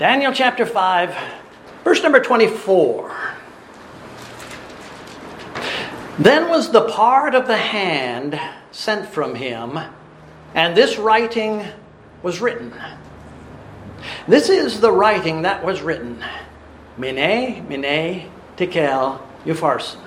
Daniel 0.00 0.32
chapter 0.32 0.64
5, 0.64 1.14
verse 1.84 2.02
number 2.02 2.20
24. 2.20 3.14
Then 6.18 6.48
was 6.48 6.72
the 6.72 6.88
part 6.88 7.34
of 7.34 7.46
the 7.46 7.58
hand 7.58 8.40
sent 8.70 9.06
from 9.06 9.34
him, 9.34 9.78
and 10.54 10.74
this 10.74 10.96
writing 10.96 11.66
was 12.22 12.40
written. 12.40 12.72
This 14.26 14.48
is 14.48 14.80
the 14.80 14.90
writing 14.90 15.42
that 15.42 15.62
was 15.62 15.82
written. 15.82 16.24
Mene, 16.96 17.68
Mene, 17.68 18.30
Tekel, 18.56 19.20
Upharsin. 19.44 20.00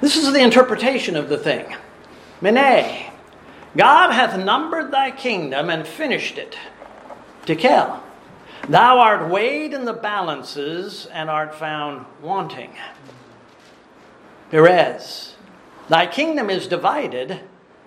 This 0.00 0.16
is 0.16 0.32
the 0.32 0.42
interpretation 0.42 1.16
of 1.16 1.28
the 1.28 1.36
thing. 1.36 1.76
Mene, 2.40 3.12
God 3.76 4.10
hath 4.12 4.42
numbered 4.42 4.90
thy 4.90 5.10
kingdom 5.10 5.68
and 5.68 5.86
finished 5.86 6.38
it. 6.38 6.56
Tekel, 7.44 8.00
thou 8.70 9.00
art 9.00 9.28
weighed 9.28 9.74
in 9.74 9.84
the 9.84 9.92
balances 9.92 11.06
and 11.06 11.28
art 11.28 11.54
found 11.54 12.06
wanting. 12.22 12.72
Peres, 14.50 15.34
thy 15.88 16.06
kingdom 16.06 16.48
is 16.48 16.68
divided 16.68 17.40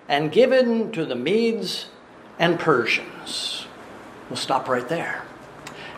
and 0.08 0.30
given 0.30 0.92
to 0.92 1.06
the 1.06 1.14
Medes 1.14 1.86
and 2.38 2.60
Persians. 2.60 3.66
We'll 4.28 4.36
stop 4.36 4.68
right 4.68 4.86
there. 4.86 5.22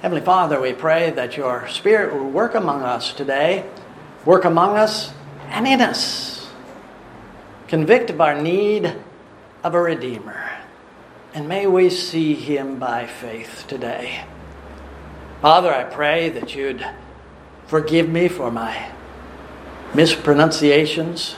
Heavenly 0.02 0.24
Father, 0.24 0.60
we 0.60 0.72
pray 0.72 1.10
that 1.10 1.36
your 1.36 1.66
Spirit 1.68 2.14
will 2.14 2.30
work 2.30 2.54
among 2.54 2.82
us 2.82 3.12
today, 3.12 3.68
work 4.24 4.44
among 4.44 4.76
us 4.76 5.12
and 5.48 5.66
in 5.66 5.80
us. 5.80 6.48
Convict 7.66 8.10
of 8.10 8.20
our 8.20 8.40
need 8.40 8.94
of 9.64 9.74
a 9.74 9.80
Redeemer. 9.80 10.48
And 11.34 11.48
may 11.48 11.66
we 11.66 11.90
see 11.90 12.34
him 12.34 12.78
by 12.78 13.06
faith 13.06 13.64
today. 13.66 14.24
Father, 15.46 15.72
I 15.72 15.84
pray 15.84 16.28
that 16.30 16.56
you'd 16.56 16.84
forgive 17.68 18.08
me 18.08 18.26
for 18.26 18.50
my 18.50 18.90
mispronunciations, 19.94 21.36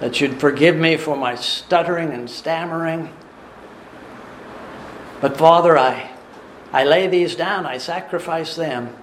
that 0.00 0.20
you'd 0.20 0.38
forgive 0.38 0.76
me 0.76 0.98
for 0.98 1.16
my 1.16 1.34
stuttering 1.34 2.12
and 2.12 2.28
stammering. 2.28 3.10
But 5.22 5.38
Father, 5.38 5.78
I, 5.78 6.10
I 6.70 6.84
lay 6.84 7.06
these 7.06 7.34
down, 7.34 7.64
I 7.64 7.78
sacrifice 7.78 8.56
them 8.56 8.94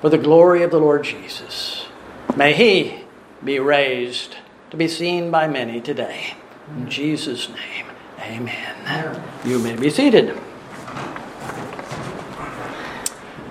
for 0.00 0.08
the 0.08 0.18
glory 0.18 0.64
of 0.64 0.72
the 0.72 0.80
Lord 0.80 1.04
Jesus. 1.04 1.86
May 2.34 2.52
he 2.52 3.04
be 3.44 3.60
raised 3.60 4.38
to 4.72 4.76
be 4.76 4.88
seen 4.88 5.30
by 5.30 5.46
many 5.46 5.80
today. 5.80 6.34
In 6.76 6.90
Jesus' 6.90 7.48
name, 7.48 7.86
amen. 8.18 9.22
You 9.44 9.60
may 9.60 9.76
be 9.76 9.88
seated. 9.88 10.36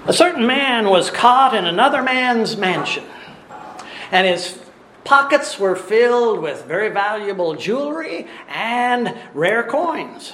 A 0.08 0.14
certain 0.14 0.46
man 0.46 0.90
was 0.90 1.10
caught 1.10 1.56
in 1.56 1.66
another 1.66 2.04
man's 2.04 2.56
mansion, 2.58 3.04
and 4.12 4.28
his 4.28 4.60
pockets 5.04 5.60
were 5.60 5.76
filled 5.76 6.42
with 6.42 6.66
very 6.66 6.90
valuable 6.90 7.56
jewelry 7.56 8.28
and 8.48 9.18
rare 9.34 9.64
coins. 9.64 10.34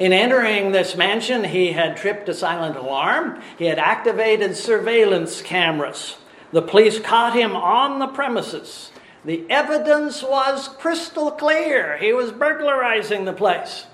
In 0.00 0.12
entering 0.12 0.72
this 0.72 0.96
mansion, 0.96 1.44
he 1.44 1.72
had 1.72 1.96
tripped 1.96 2.28
a 2.28 2.34
silent 2.34 2.76
alarm. 2.76 3.40
He 3.56 3.66
had 3.66 3.78
activated 3.78 4.56
surveillance 4.56 5.42
cameras. 5.42 6.16
The 6.52 6.62
police 6.62 6.98
caught 6.98 7.34
him 7.34 7.54
on 7.54 8.00
the 8.00 8.08
premises. 8.08 8.90
The 9.24 9.44
evidence 9.48 10.24
was 10.24 10.68
crystal 10.68 11.30
clear. 11.30 11.98
He 11.98 12.12
was 12.12 12.32
burglarizing 12.32 13.26
the 13.26 13.32
place. 13.32 13.86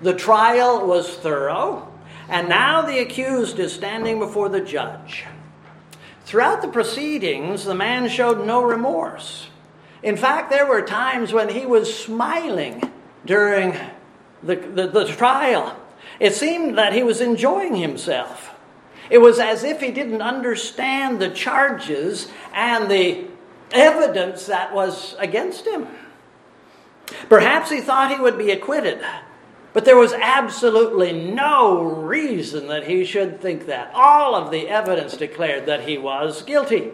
The 0.00 0.14
trial 0.14 0.86
was 0.86 1.14
thorough, 1.16 1.92
and 2.28 2.48
now 2.48 2.82
the 2.82 2.98
accused 2.98 3.58
is 3.58 3.72
standing 3.72 4.18
before 4.18 4.48
the 4.48 4.60
judge. 4.60 5.24
Throughout 6.24 6.60
the 6.60 6.68
proceedings, 6.68 7.64
the 7.64 7.74
man 7.74 8.08
showed 8.08 8.44
no 8.44 8.64
remorse. 8.64 9.48
In 10.02 10.16
fact, 10.16 10.50
there 10.50 10.66
were 10.66 10.82
times 10.82 11.32
when 11.32 11.48
he 11.48 11.66
was 11.66 11.96
smiling 11.96 12.82
during 13.24 13.76
the, 14.42 14.56
the, 14.56 14.88
the, 14.88 15.04
trial. 15.06 15.76
It 16.20 16.34
seemed 16.34 16.78
that 16.78 16.92
he 16.92 17.02
was 17.02 17.20
enjoying 17.20 17.76
himself. 17.76 18.54
It 19.08 19.18
was 19.18 19.38
as 19.38 19.62
if 19.62 19.80
he 19.80 19.90
didn't 19.90 20.22
understand 20.22 21.20
the 21.20 21.30
charges 21.30 22.28
and 22.52 22.90
the 22.90 23.26
evidence 23.70 24.46
that 24.46 24.74
was 24.74 25.14
against 25.18 25.66
him. 25.66 25.86
Perhaps 27.28 27.70
he 27.70 27.80
thought 27.80 28.10
he 28.10 28.20
would 28.20 28.36
be 28.36 28.50
acquitted, 28.50 29.00
but 29.76 29.84
there 29.84 29.98
was 29.98 30.14
absolutely 30.14 31.12
no 31.12 31.82
reason 31.82 32.68
that 32.68 32.86
he 32.86 33.04
should 33.04 33.42
think 33.42 33.66
that. 33.66 33.90
All 33.92 34.34
of 34.34 34.50
the 34.50 34.70
evidence 34.70 35.18
declared 35.18 35.66
that 35.66 35.86
he 35.86 35.98
was 35.98 36.40
guilty. 36.40 36.92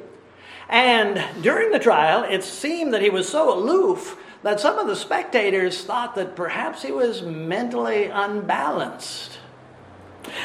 And 0.68 1.24
during 1.44 1.70
the 1.70 1.78
trial, 1.78 2.24
it 2.24 2.42
seemed 2.42 2.92
that 2.92 3.00
he 3.00 3.08
was 3.08 3.28
so 3.28 3.56
aloof 3.56 4.16
that 4.42 4.58
some 4.58 4.80
of 4.80 4.88
the 4.88 4.96
spectators 4.96 5.84
thought 5.84 6.16
that 6.16 6.34
perhaps 6.34 6.82
he 6.82 6.90
was 6.90 7.22
mentally 7.22 8.06
unbalanced. 8.06 9.38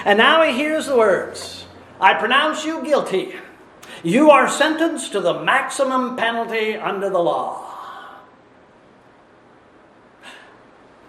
And 0.05 0.19
now 0.19 0.43
he 0.43 0.53
hears 0.53 0.85
the 0.85 0.95
words 0.95 1.65
I 1.99 2.13
pronounce 2.13 2.63
you 2.63 2.83
guilty. 2.83 3.33
You 4.03 4.29
are 4.29 4.47
sentenced 4.47 5.11
to 5.13 5.21
the 5.21 5.41
maximum 5.41 6.15
penalty 6.15 6.75
under 6.75 7.09
the 7.09 7.17
law. 7.17 7.66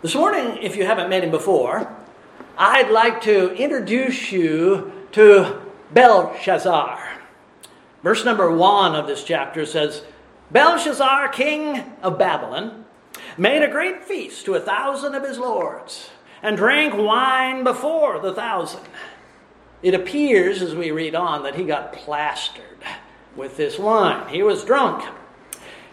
This 0.01 0.15
morning, 0.15 0.59
if 0.63 0.77
you 0.77 0.87
haven't 0.87 1.11
met 1.11 1.25
him 1.25 1.33
before, 1.33 1.93
I'd 2.57 2.89
like 2.89 3.21
to 3.23 3.53
introduce 3.55 4.31
you 4.31 4.93
to 5.11 5.61
Belshazzar. 5.93 7.19
Verse 8.05 8.25
number 8.25 8.49
one 8.49 8.95
of 8.95 9.09
this 9.09 9.25
chapter 9.25 9.67
says 9.67 10.05
Belshazzar, 10.53 11.31
king 11.31 11.97
of 12.01 12.17
Babylon, 12.17 12.85
made 13.37 13.65
a 13.65 13.69
great 13.69 14.05
feast 14.05 14.45
to 14.45 14.55
a 14.55 14.61
thousand 14.61 15.17
of 15.17 15.25
his 15.25 15.37
lords 15.37 16.11
and 16.45 16.57
drank 16.57 16.95
wine 16.95 17.65
before 17.65 18.21
the 18.21 18.33
thousand. 18.33 18.85
It 19.83 19.95
appears, 19.95 20.63
as 20.63 20.77
we 20.77 20.93
read 20.93 21.17
on, 21.17 21.43
that 21.43 21.57
he 21.57 21.65
got 21.65 21.93
plastered 21.93 22.85
with 23.35 23.57
this 23.57 23.81
wine. 23.81 24.29
He 24.29 24.45
was 24.45 24.63
drunk. 24.63 25.05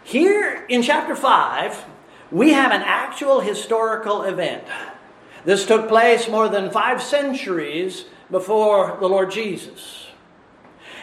Here 0.03 0.63
in 0.69 0.83
chapter 0.83 1.15
5, 1.15 1.85
we 2.31 2.53
have 2.53 2.71
an 2.71 2.81
actual 2.81 3.39
historical 3.39 4.23
event. 4.23 4.63
This 5.43 5.65
took 5.65 5.87
place 5.87 6.27
more 6.27 6.49
than 6.49 6.71
five 6.71 7.01
centuries 7.01 8.05
before 8.31 8.97
the 8.99 9.07
Lord 9.07 9.31
Jesus. 9.31 10.07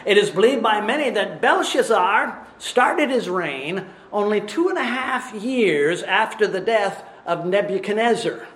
It 0.05 0.17
is 0.17 0.29
believed 0.29 0.61
by 0.61 0.81
many 0.81 1.09
that 1.11 1.41
Belshazzar 1.41 2.45
started 2.57 3.09
his 3.09 3.29
reign 3.29 3.85
only 4.11 4.41
two 4.41 4.67
and 4.67 4.77
a 4.77 4.83
half 4.83 5.33
years 5.33 6.03
after 6.03 6.45
the 6.45 6.59
death 6.59 7.03
of 7.25 7.45
Nebuchadnezzar 7.45 8.47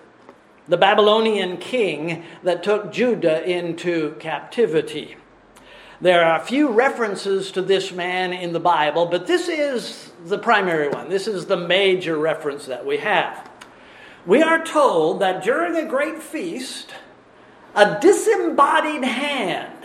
the 0.67 0.77
Babylonian 0.77 1.57
king 1.57 2.23
that 2.44 2.63
took 2.63 2.91
Judah 2.91 3.44
into 3.50 4.16
captivity. 4.19 5.16
There 6.01 6.23
are 6.23 6.39
a 6.39 6.45
few 6.45 6.69
references 6.69 7.51
to 7.53 7.61
this 7.61 7.91
man 7.91 8.33
in 8.33 8.53
the 8.53 8.59
Bible, 8.59 9.06
but 9.06 9.27
this 9.27 9.47
is 9.47 10.06
the 10.25 10.38
primary 10.38 10.89
one. 10.89 11.09
This 11.09 11.28
is 11.28 11.45
the 11.45 11.57
major 11.57 12.17
reference 12.17 12.66
that 12.66 12.85
we 12.85 12.97
have. 12.97 13.50
We 14.25 14.41
are 14.41 14.63
told 14.63 15.22
that 15.22 15.44
during 15.44 15.75
a 15.75 15.88
great 15.88 16.22
feast, 16.22 16.94
a 17.75 18.00
disembodied 18.00 19.03
hand, 19.03 19.83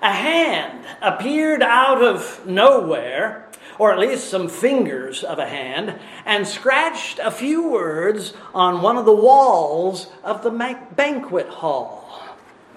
a 0.00 0.12
hand 0.12 0.84
appeared 1.02 1.62
out 1.62 2.02
of 2.02 2.46
nowhere 2.46 3.46
or 3.78 3.92
at 3.92 3.98
least 3.98 4.28
some 4.28 4.48
fingers 4.48 5.22
of 5.22 5.38
a 5.38 5.46
hand, 5.46 5.98
and 6.24 6.46
scratched 6.46 7.18
a 7.18 7.30
few 7.30 7.70
words 7.70 8.32
on 8.54 8.80
one 8.80 8.96
of 8.96 9.04
the 9.04 9.14
walls 9.14 10.10
of 10.24 10.42
the 10.42 10.50
banquet 10.96 11.48
hall. 11.48 12.22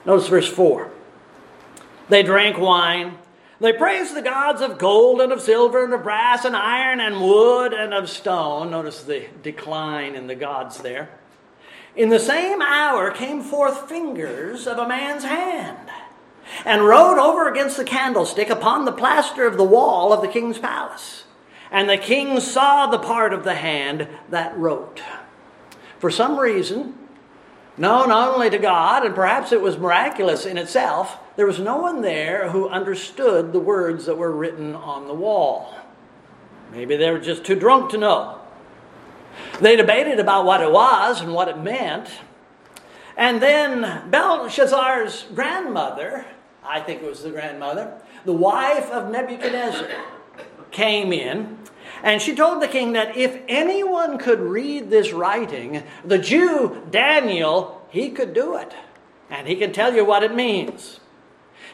Notice 0.06 0.28
verse 0.28 0.48
4. 0.48 0.92
They 2.10 2.24
drank 2.24 2.58
wine. 2.58 3.18
They 3.62 3.74
praised 3.74 4.16
the 4.16 4.22
gods 4.22 4.62
of 4.62 4.78
gold 4.78 5.20
and 5.20 5.34
of 5.34 5.42
silver 5.42 5.84
and 5.84 5.94
of 5.94 6.04
brass 6.04 6.46
and 6.46 6.56
iron 6.56 7.02
and 7.02 7.22
wood 7.22 7.74
and 7.74 7.94
of 7.94 8.10
stone. 8.10 8.72
Notice 8.72 9.04
the 9.04 9.28
decline 9.44 10.16
in 10.16 10.28
the 10.28 10.36
gods 10.36 10.78
there. 10.78 11.10
In 11.96 12.08
the 12.08 12.20
same 12.20 12.62
hour 12.62 13.12
came 13.12 13.42
forth 13.42 13.90
fingers 13.90 14.66
of 14.66 14.78
a 14.78 14.88
man's 14.88 15.26
hand 15.26 15.90
and 16.64 16.86
wrote 16.86 17.20
over 17.20 17.50
against 17.50 17.76
the 17.76 17.84
candlestick 17.84 18.50
upon 18.50 18.86
the 18.86 18.94
plaster 18.94 19.46
of 19.46 19.58
the 19.58 19.64
wall 19.66 20.14
of 20.14 20.22
the 20.22 20.28
king's 20.30 20.58
palace. 20.58 21.26
And 21.70 21.90
the 21.90 21.98
king 21.98 22.40
saw 22.40 22.88
the 22.88 22.98
part 22.98 23.34
of 23.34 23.44
the 23.44 23.56
hand 23.56 24.08
that 24.30 24.58
wrote. 24.58 25.02
For 26.00 26.10
some 26.10 26.40
reason, 26.40 26.98
known 27.78 28.10
only 28.10 28.50
to 28.50 28.58
God, 28.58 29.06
and 29.06 29.14
perhaps 29.14 29.52
it 29.52 29.62
was 29.62 29.78
miraculous 29.78 30.46
in 30.46 30.58
itself, 30.58 31.18
there 31.40 31.48
was 31.48 31.58
no 31.58 31.78
one 31.78 32.02
there 32.02 32.50
who 32.50 32.68
understood 32.68 33.54
the 33.54 33.62
words 33.62 34.08
that 34.08 34.18
were 34.18 34.30
written 34.30 34.76
on 34.76 35.08
the 35.08 35.14
wall. 35.14 35.74
Maybe 36.74 36.98
they 36.98 37.10
were 37.12 37.20
just 37.20 37.46
too 37.46 37.56
drunk 37.56 37.92
to 37.92 37.98
know. 37.98 38.42
They 39.62 39.78
debated 39.78 40.20
about 40.20 40.44
what 40.44 40.60
it 40.60 40.70
was 40.70 41.22
and 41.22 41.34
what 41.34 41.48
it 41.48 41.58
meant. 41.58 42.10
And 43.16 43.42
then 43.42 44.10
Belshazzar's 44.10 45.28
grandmother, 45.34 46.26
I 46.62 46.82
think 46.82 47.04
it 47.04 47.10
was 47.10 47.24
the 47.24 47.30
grandmother, 47.30 48.02
the 48.26 48.34
wife 48.34 48.92
of 48.92 49.10
Nebuchadnezzar, 49.10 49.88
came 50.72 51.14
in 51.14 51.58
and 52.04 52.22
she 52.22 52.36
told 52.36 52.62
the 52.62 52.68
king 52.68 52.92
that 52.92 53.16
if 53.16 53.40
anyone 53.48 54.18
could 54.18 54.42
read 54.42 54.90
this 54.90 55.14
writing, 55.14 55.84
the 56.04 56.18
Jew 56.18 56.86
Daniel, 56.92 57.88
he 57.92 58.10
could 58.10 58.34
do 58.34 58.58
it. 58.58 58.74
And 59.30 59.48
he 59.48 59.56
can 59.56 59.72
tell 59.72 59.96
you 59.96 60.04
what 60.04 60.22
it 60.22 60.36
means. 60.36 61.00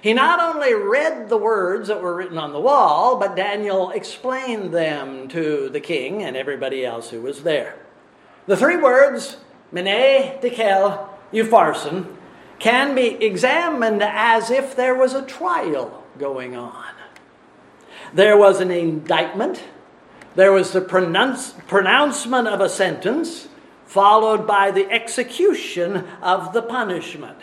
He 0.06 0.14
not 0.14 0.40
only 0.40 0.76
read 0.76 1.30
the 1.30 1.38
words 1.38 1.88
that 1.88 2.00
were 2.00 2.14
written 2.14 2.38
on 2.38 2.54
the 2.54 2.60
wall, 2.60 3.16
but 3.16 3.36
Daniel 3.36 3.90
explained 3.90 4.72
them 4.72 5.28
to 5.30 5.68
the 5.70 5.80
king 5.80 6.22
and 6.22 6.38
everybody 6.38 6.86
else 6.86 7.10
who 7.10 7.24
was 7.24 7.42
there. 7.42 7.76
The 8.46 8.56
three 8.56 8.78
words, 8.78 9.38
Mene, 9.72 10.40
Tekel, 10.42 11.10
Upharsin, 11.34 12.06
can 12.60 12.94
be 12.94 13.16
examined 13.26 14.04
as 14.04 14.52
if 14.52 14.76
there 14.76 14.94
was 14.94 15.16
a 15.16 15.26
trial 15.26 16.04
going 16.20 16.56
on. 16.56 16.94
There 18.14 18.38
was 18.38 18.62
an 18.62 18.70
indictment, 18.70 19.64
there 20.36 20.52
was 20.52 20.72
the 20.72 20.82
pronounce, 20.82 21.56
pronouncement 21.66 22.48
of 22.48 22.62
a 22.62 22.70
sentence, 22.70 23.48
followed 23.88 24.46
by 24.46 24.70
the 24.70 24.88
execution 24.92 26.06
of 26.22 26.54
the 26.54 26.62
punishment. 26.62 27.40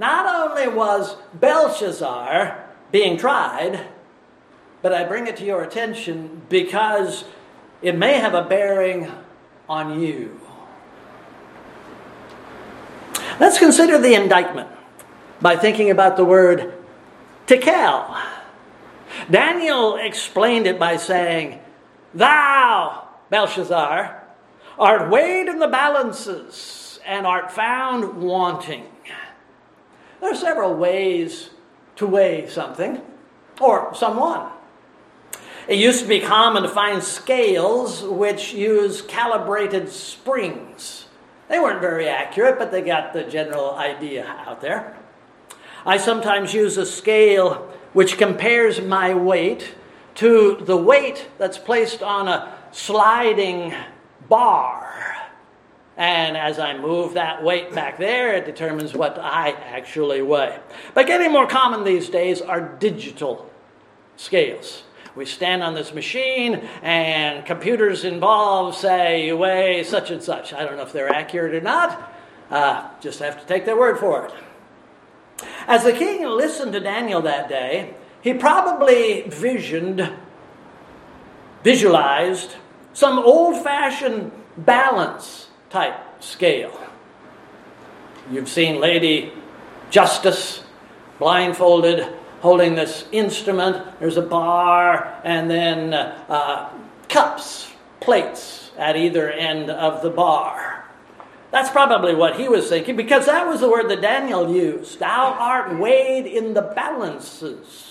Not 0.00 0.24
only 0.24 0.66
was 0.66 1.14
Belshazzar 1.34 2.64
being 2.90 3.18
tried, 3.18 3.86
but 4.80 4.94
I 4.94 5.04
bring 5.04 5.26
it 5.26 5.36
to 5.36 5.44
your 5.44 5.62
attention 5.62 6.40
because 6.48 7.24
it 7.82 7.98
may 7.98 8.14
have 8.14 8.32
a 8.32 8.42
bearing 8.42 9.12
on 9.68 10.00
you. 10.00 10.40
Let's 13.38 13.58
consider 13.58 13.98
the 13.98 14.14
indictment 14.14 14.70
by 15.42 15.56
thinking 15.56 15.90
about 15.90 16.16
the 16.16 16.24
word 16.24 16.72
tekel. 17.46 18.16
Daniel 19.30 19.96
explained 19.96 20.66
it 20.66 20.78
by 20.78 20.96
saying, 20.96 21.60
Thou, 22.14 23.06
Belshazzar, 23.28 24.24
art 24.78 25.10
weighed 25.10 25.48
in 25.48 25.58
the 25.58 25.68
balances 25.68 27.00
and 27.04 27.26
art 27.26 27.52
found 27.52 28.22
wanting. 28.22 28.86
There 30.20 30.30
are 30.30 30.36
several 30.36 30.74
ways 30.74 31.50
to 31.96 32.06
weigh 32.06 32.46
something 32.48 33.00
or 33.60 33.94
someone. 33.94 34.50
It 35.66 35.78
used 35.78 36.00
to 36.00 36.08
be 36.08 36.20
common 36.20 36.62
to 36.62 36.68
find 36.68 37.02
scales 37.02 38.02
which 38.02 38.52
use 38.52 39.02
calibrated 39.02 39.88
springs. 39.88 41.06
They 41.48 41.58
weren't 41.58 41.80
very 41.80 42.08
accurate, 42.08 42.58
but 42.58 42.70
they 42.70 42.82
got 42.82 43.12
the 43.12 43.24
general 43.24 43.74
idea 43.74 44.26
out 44.46 44.60
there. 44.60 44.96
I 45.86 45.96
sometimes 45.96 46.52
use 46.52 46.76
a 46.76 46.86
scale 46.86 47.68
which 47.92 48.18
compares 48.18 48.80
my 48.80 49.14
weight 49.14 49.74
to 50.16 50.58
the 50.60 50.76
weight 50.76 51.28
that's 51.38 51.58
placed 51.58 52.02
on 52.02 52.28
a 52.28 52.54
sliding 52.72 53.74
bar. 54.28 55.09
And 56.00 56.34
as 56.34 56.58
I 56.58 56.78
move 56.78 57.12
that 57.12 57.44
weight 57.44 57.74
back 57.74 57.98
there, 57.98 58.34
it 58.34 58.46
determines 58.46 58.94
what 58.94 59.18
I 59.18 59.50
actually 59.50 60.22
weigh. 60.22 60.58
But 60.94 61.06
getting 61.06 61.30
more 61.30 61.46
common 61.46 61.84
these 61.84 62.08
days 62.08 62.40
are 62.40 62.58
digital 62.78 63.50
scales. 64.16 64.84
We 65.14 65.26
stand 65.26 65.62
on 65.62 65.74
this 65.74 65.92
machine, 65.92 66.66
and 66.80 67.44
computers 67.44 68.06
involved 68.06 68.78
say 68.78 69.26
you 69.26 69.36
weigh 69.36 69.84
such 69.84 70.10
and 70.10 70.22
such. 70.22 70.54
I 70.54 70.64
don't 70.64 70.76
know 70.76 70.84
if 70.84 70.92
they're 70.94 71.14
accurate 71.14 71.54
or 71.54 71.60
not. 71.60 72.10
Uh, 72.50 72.88
just 73.02 73.18
have 73.18 73.38
to 73.38 73.46
take 73.46 73.66
their 73.66 73.76
word 73.76 73.98
for 73.98 74.24
it. 74.24 74.32
As 75.66 75.84
the 75.84 75.92
king 75.92 76.24
listened 76.24 76.72
to 76.72 76.80
Daniel 76.80 77.20
that 77.20 77.50
day, 77.50 77.92
he 78.22 78.32
probably 78.32 79.24
visioned, 79.28 80.10
visualized 81.62 82.56
some 82.94 83.18
old 83.18 83.62
fashioned 83.62 84.32
balance 84.56 85.49
type 85.70 86.22
scale. 86.22 86.78
You've 88.30 88.48
seen 88.48 88.80
Lady 88.80 89.32
Justice 89.90 90.62
blindfolded 91.18 92.06
holding 92.40 92.74
this 92.74 93.06
instrument. 93.12 94.00
There's 94.00 94.16
a 94.16 94.22
bar 94.22 95.20
and 95.24 95.50
then 95.50 95.94
uh, 95.94 96.70
cups, 97.08 97.70
plates 98.00 98.70
at 98.78 98.96
either 98.96 99.30
end 99.30 99.70
of 99.70 100.02
the 100.02 100.10
bar. 100.10 100.88
That's 101.50 101.70
probably 101.70 102.14
what 102.14 102.38
he 102.38 102.48
was 102.48 102.68
thinking 102.68 102.96
because 102.96 103.26
that 103.26 103.46
was 103.46 103.60
the 103.60 103.68
word 103.68 103.88
that 103.90 104.00
Daniel 104.00 104.54
used. 104.54 105.00
Thou 105.00 105.36
art 105.38 105.78
weighed 105.78 106.26
in 106.26 106.54
the 106.54 106.62
balances. 106.62 107.89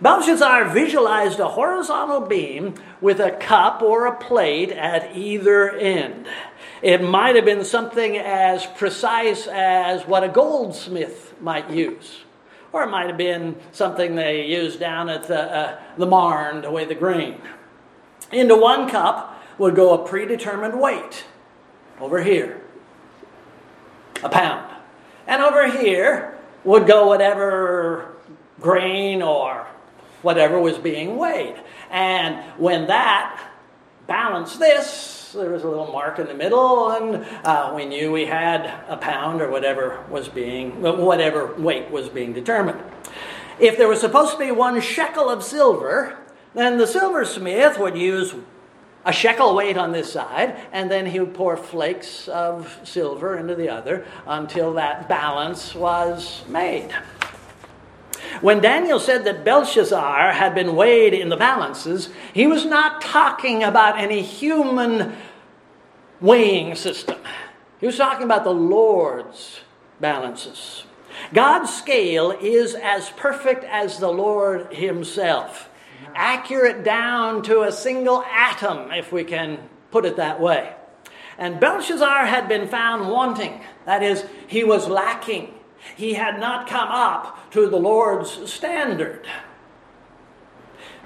Belshazzar 0.00 0.68
visualized 0.74 1.40
a 1.40 1.48
horizontal 1.48 2.20
beam 2.20 2.74
with 3.00 3.18
a 3.18 3.30
cup 3.30 3.80
or 3.80 4.06
a 4.06 4.16
plate 4.16 4.70
at 4.70 5.16
either 5.16 5.70
end. 5.70 6.26
It 6.82 7.02
might 7.02 7.34
have 7.36 7.46
been 7.46 7.64
something 7.64 8.18
as 8.18 8.66
precise 8.66 9.46
as 9.46 10.06
what 10.06 10.22
a 10.22 10.28
goldsmith 10.28 11.34
might 11.40 11.70
use. 11.70 12.20
Or 12.72 12.82
it 12.82 12.90
might 12.90 13.06
have 13.06 13.16
been 13.16 13.56
something 13.72 14.14
they 14.14 14.46
used 14.46 14.78
down 14.78 15.08
at 15.08 15.28
the, 15.28 15.40
uh, 15.40 15.80
the 15.96 16.06
Marne 16.06 16.62
to 16.62 16.70
weigh 16.70 16.84
the 16.84 16.94
grain. 16.94 17.40
Into 18.30 18.56
one 18.56 18.90
cup 18.90 19.42
would 19.56 19.74
go 19.74 19.94
a 19.94 20.06
predetermined 20.06 20.78
weight. 20.78 21.24
Over 21.98 22.22
here, 22.22 22.60
a 24.22 24.28
pound. 24.28 24.70
And 25.26 25.42
over 25.42 25.70
here 25.70 26.38
would 26.64 26.86
go 26.86 27.06
whatever 27.06 28.14
grain 28.60 29.22
or 29.22 29.66
whatever 30.22 30.60
was 30.60 30.78
being 30.78 31.16
weighed. 31.16 31.56
And 31.90 32.36
when 32.58 32.86
that 32.86 33.50
balanced 34.06 34.58
this, 34.58 35.32
there 35.32 35.50
was 35.50 35.64
a 35.64 35.68
little 35.68 35.92
mark 35.92 36.18
in 36.18 36.26
the 36.26 36.34
middle, 36.34 36.90
and 36.90 37.24
uh, 37.44 37.72
we 37.74 37.84
knew 37.84 38.12
we 38.12 38.26
had 38.26 38.66
a 38.88 38.96
pound 38.96 39.40
or 39.42 39.50
whatever 39.50 40.04
was 40.10 40.28
being, 40.28 40.80
whatever 40.80 41.54
weight 41.54 41.90
was 41.90 42.08
being 42.08 42.32
determined. 42.32 42.80
If 43.58 43.76
there 43.76 43.88
was 43.88 44.00
supposed 44.00 44.32
to 44.32 44.38
be 44.38 44.50
one 44.50 44.80
shekel 44.80 45.28
of 45.28 45.42
silver, 45.42 46.18
then 46.54 46.78
the 46.78 46.86
silversmith 46.86 47.78
would 47.78 47.96
use 47.96 48.34
a 49.04 49.12
shekel 49.12 49.54
weight 49.54 49.76
on 49.76 49.92
this 49.92 50.12
side, 50.12 50.58
and 50.72 50.90
then 50.90 51.06
he 51.06 51.20
would 51.20 51.32
pour 51.32 51.56
flakes 51.56 52.28
of 52.28 52.78
silver 52.82 53.36
into 53.36 53.54
the 53.54 53.68
other 53.68 54.04
until 54.26 54.74
that 54.74 55.08
balance 55.08 55.74
was 55.74 56.42
made. 56.48 56.92
When 58.40 58.60
Daniel 58.60 59.00
said 59.00 59.24
that 59.24 59.44
Belshazzar 59.44 60.32
had 60.32 60.54
been 60.54 60.76
weighed 60.76 61.14
in 61.14 61.28
the 61.28 61.36
balances, 61.36 62.10
he 62.34 62.46
was 62.46 62.64
not 62.64 63.00
talking 63.00 63.62
about 63.62 63.98
any 63.98 64.22
human 64.22 65.16
weighing 66.20 66.74
system. 66.74 67.18
He 67.80 67.86
was 67.86 67.96
talking 67.96 68.24
about 68.24 68.44
the 68.44 68.54
Lord's 68.54 69.60
balances. 70.00 70.84
God's 71.32 71.74
scale 71.74 72.30
is 72.30 72.74
as 72.74 73.10
perfect 73.10 73.64
as 73.64 73.98
the 73.98 74.10
Lord 74.10 74.72
Himself, 74.74 75.70
accurate 76.14 76.84
down 76.84 77.42
to 77.44 77.62
a 77.62 77.72
single 77.72 78.22
atom, 78.24 78.92
if 78.92 79.12
we 79.12 79.24
can 79.24 79.58
put 79.90 80.04
it 80.04 80.16
that 80.16 80.40
way. 80.40 80.74
And 81.38 81.60
Belshazzar 81.60 82.26
had 82.26 82.48
been 82.48 82.68
found 82.68 83.10
wanting, 83.10 83.62
that 83.84 84.02
is, 84.02 84.24
he 84.46 84.64
was 84.64 84.88
lacking. 84.88 85.54
He 85.94 86.14
had 86.14 86.40
not 86.40 86.66
come 86.66 86.88
up 86.88 87.50
to 87.52 87.68
the 87.68 87.76
Lord's 87.76 88.50
standard. 88.50 89.26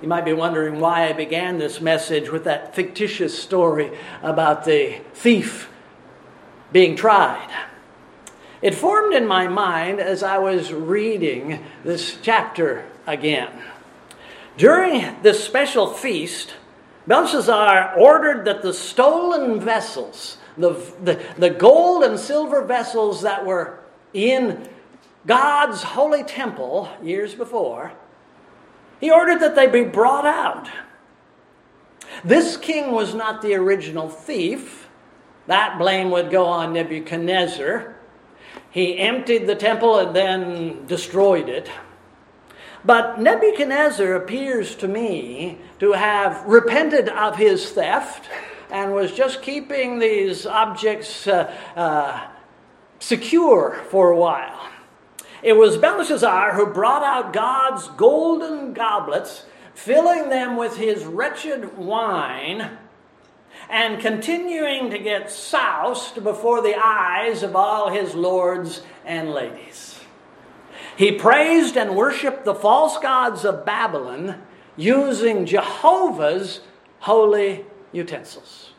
You 0.01 0.09
might 0.09 0.25
be 0.25 0.33
wondering 0.33 0.81
why 0.81 1.09
I 1.09 1.13
began 1.13 1.59
this 1.59 1.81
message 1.81 2.31
with 2.31 2.45
that 2.45 2.75
fictitious 2.75 3.41
story 3.41 3.93
about 4.23 4.65
the 4.65 5.01
thief 5.13 5.69
being 6.73 6.97
tried. 6.97 7.51
It 8.63 8.75
formed 8.75 9.15
in 9.15 9.27
my 9.27 9.47
mind 9.49 10.01
as 10.01 10.23
I 10.23 10.39
was 10.39 10.73
reading 10.73 11.65
this 11.85 12.17
chapter 12.23 12.87
again. 13.07 13.51
During 14.57 15.23
this 15.23 15.43
special 15.43 15.89
feast, 15.93 16.55
Belshazzar 17.07 17.95
ordered 17.99 18.45
that 18.45 18.63
the 18.63 18.75
stolen 18.75 19.61
vessels, 19.61 20.39
the, 20.57 20.71
the, 21.03 21.23
the 21.39 21.51
gold 21.51 22.05
and 22.05 22.19
silver 22.19 22.63
vessels 22.63 23.23
that 23.23 23.45
were 23.45 23.80
in 24.13 24.69
God's 25.27 25.83
holy 25.83 26.25
temple 26.25 26.89
years 27.03 27.35
before, 27.35 27.93
he 29.01 29.11
ordered 29.11 29.41
that 29.41 29.55
they 29.55 29.67
be 29.67 29.85
brought 29.85 30.27
out. 30.27 30.69
This 32.25 32.57
king 32.57 32.93
was 32.93 33.15
not 33.15 33.41
the 33.43 33.55
original 33.55 34.09
thief. 34.09 34.89
That 35.47 35.79
blame 35.79 36.11
would 36.11 36.31
go 36.31 36.45
on 36.47 36.73
Nebuchadnezzar. 36.73 37.97
He 38.71 38.99
emptied 38.99 39.47
the 39.47 39.55
temple 39.55 39.99
and 39.99 40.15
then 40.15 40.87
destroyed 40.87 41.49
it. 41.49 41.71
But 42.85 43.21
Nebuchadnezzar 43.21 44.15
appears 44.15 44.75
to 44.77 44.89
me 44.89 45.59
to 45.81 45.93
have 45.93 46.45
repented 46.45 47.09
of 47.09 47.37
his 47.37 47.71
theft 47.71 48.29
and 48.71 48.95
was 48.95 49.13
just 49.13 49.43
keeping 49.43 49.99
these 49.99 50.47
objects 50.47 51.27
uh, 51.27 51.53
uh, 51.77 52.29
secure 53.01 53.83
for 53.91 54.11
a 54.11 54.17
while. 54.17 54.69
It 55.43 55.55
was 55.55 55.79
Belshazzar 55.79 56.55
who 56.55 56.67
brought 56.67 57.03
out 57.03 57.33
God's 57.33 57.89
golden 57.89 58.73
goblets, 58.75 59.45
filling 59.75 60.29
them 60.29 60.57
with 60.57 60.77
his 60.77 61.05
wretched 61.05 61.77
wine, 61.77 62.79
and 63.69 64.01
continuing 64.01 64.91
to 64.91 64.99
get 64.99 65.31
soused 65.31 66.23
before 66.23 66.63
the 66.63 66.77
eyes 66.77 67.43
of 67.43 67.57
all 67.57 67.89
his 67.89 68.15
lords 68.15 68.83
and 69.05 69.33
ladies. 69.33 69.99
He 70.97 71.13
praised 71.13 71.77
and 71.77 71.97
worshiped 71.97 72.45
the 72.45 72.55
false 72.55 72.99
gods 72.99 73.45
of 73.45 73.65
Babylon 73.65 74.43
using 74.77 75.47
Jehovah's 75.47 76.61
holy 77.01 77.65
utensils. 77.93 78.70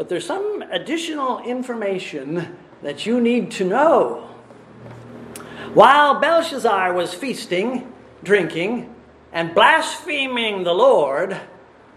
But 0.00 0.08
there's 0.08 0.24
some 0.24 0.64
additional 0.70 1.40
information 1.40 2.56
that 2.80 3.04
you 3.04 3.20
need 3.20 3.50
to 3.50 3.66
know. 3.66 4.30
While 5.74 6.20
Belshazzar 6.20 6.94
was 6.94 7.12
feasting, 7.12 7.92
drinking, 8.24 8.94
and 9.30 9.54
blaspheming 9.54 10.64
the 10.64 10.72
Lord, 10.72 11.38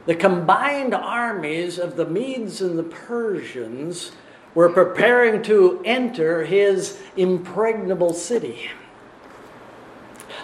the 0.05 0.15
combined 0.15 0.93
armies 0.93 1.79
of 1.79 1.95
the 1.95 2.05
Medes 2.05 2.59
and 2.59 2.77
the 2.77 2.83
Persians 2.83 4.11
were 4.53 4.67
preparing 4.67 5.41
to 5.43 5.81
enter 5.85 6.43
his 6.43 7.01
impregnable 7.15 8.13
city. 8.13 8.69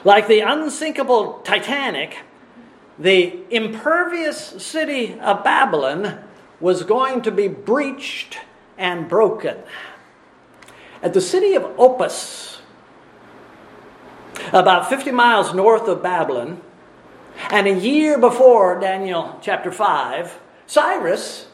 Like 0.06 0.30
the 0.30 0.40
unsinkable 0.40 1.42
Titanic, 1.44 2.20
the 2.98 3.38
impervious 3.52 4.64
city 4.64 5.20
of 5.20 5.44
Babylon 5.44 6.24
was 6.60 6.84
going 6.84 7.22
to 7.22 7.32
be 7.32 7.48
breached 7.48 8.40
and 8.78 9.08
broken. 9.08 9.58
At 11.02 11.14
the 11.14 11.22
city 11.22 11.54
of 11.54 11.64
Opis, 11.78 12.60
about 14.52 14.90
50 14.90 15.12
miles 15.12 15.54
north 15.54 15.88
of 15.88 16.04
Babylon, 16.04 16.62
and 17.52 17.68
a 17.68 17.74
year 17.74 18.18
before 18.18 18.80
Daniel 18.80 19.40
chapter 19.42 19.72
5, 19.72 20.40
Cyrus, 20.68 21.48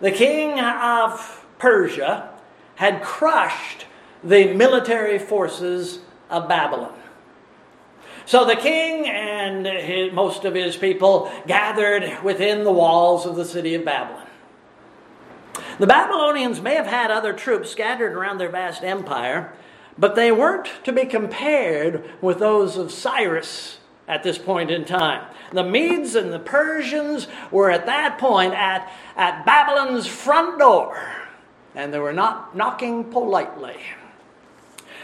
the 0.00 0.12
king 0.12 0.58
of 0.60 1.44
Persia, 1.58 2.30
had 2.76 3.02
crushed 3.02 3.86
the 4.22 4.52
military 4.54 5.18
forces 5.18 6.00
of 6.30 6.48
Babylon. 6.48 6.98
So 8.24 8.44
the 8.44 8.56
king 8.56 9.08
and 9.08 9.66
his, 9.66 10.12
most 10.12 10.44
of 10.44 10.54
his 10.54 10.76
people 10.76 11.30
gathered 11.46 12.22
within 12.22 12.62
the 12.62 12.72
walls 12.72 13.26
of 13.26 13.34
the 13.34 13.44
city 13.44 13.74
of 13.74 13.84
Babylon. 13.84 14.26
The 15.78 15.86
Babylonians 15.86 16.60
may 16.60 16.74
have 16.74 16.86
had 16.86 17.10
other 17.10 17.32
troops 17.32 17.70
scattered 17.70 18.14
around 18.14 18.38
their 18.38 18.48
vast 18.48 18.82
empire, 18.82 19.52
but 19.98 20.14
they 20.14 20.32
weren't 20.32 20.68
to 20.84 20.92
be 20.92 21.04
compared 21.04 22.04
with 22.20 22.38
those 22.38 22.76
of 22.76 22.92
Cyrus 22.92 23.78
at 24.08 24.22
this 24.22 24.38
point 24.38 24.70
in 24.70 24.84
time. 24.84 25.24
The 25.52 25.64
Medes 25.64 26.14
and 26.14 26.32
the 26.32 26.38
Persians 26.38 27.28
were 27.50 27.70
at 27.70 27.86
that 27.86 28.18
point 28.18 28.54
at, 28.54 28.90
at 29.16 29.44
Babylon's 29.44 30.06
front 30.06 30.58
door, 30.58 30.98
and 31.74 31.92
they 31.92 31.98
were 31.98 32.12
not 32.12 32.56
knocking 32.56 33.04
politely. 33.04 33.76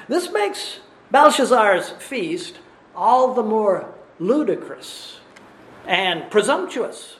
This 0.08 0.30
makes 0.30 0.80
Belshazzar's 1.10 1.90
feast 1.90 2.58
all 2.96 3.34
the 3.34 3.42
more 3.42 3.94
ludicrous 4.18 5.20
and 5.86 6.30
presumptuous. 6.30 7.16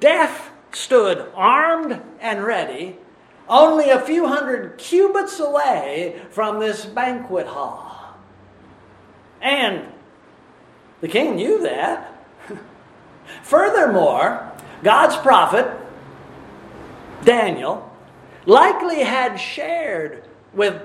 Death 0.00 0.50
stood 0.72 1.30
armed 1.34 2.00
and 2.20 2.44
ready, 2.44 2.98
only 3.48 3.90
a 3.90 4.00
few 4.00 4.26
hundred 4.26 4.78
cubits 4.78 5.38
away 5.40 6.20
from 6.30 6.58
this 6.58 6.84
banquet 6.84 7.46
hall. 7.46 8.16
And 9.40 9.86
the 11.00 11.08
king 11.08 11.36
knew 11.36 11.62
that. 11.62 12.12
Furthermore, 13.42 14.52
God's 14.82 15.16
prophet, 15.16 15.70
Daniel, 17.24 17.90
likely 18.44 19.00
had 19.00 19.36
shared 19.36 20.24
with 20.52 20.82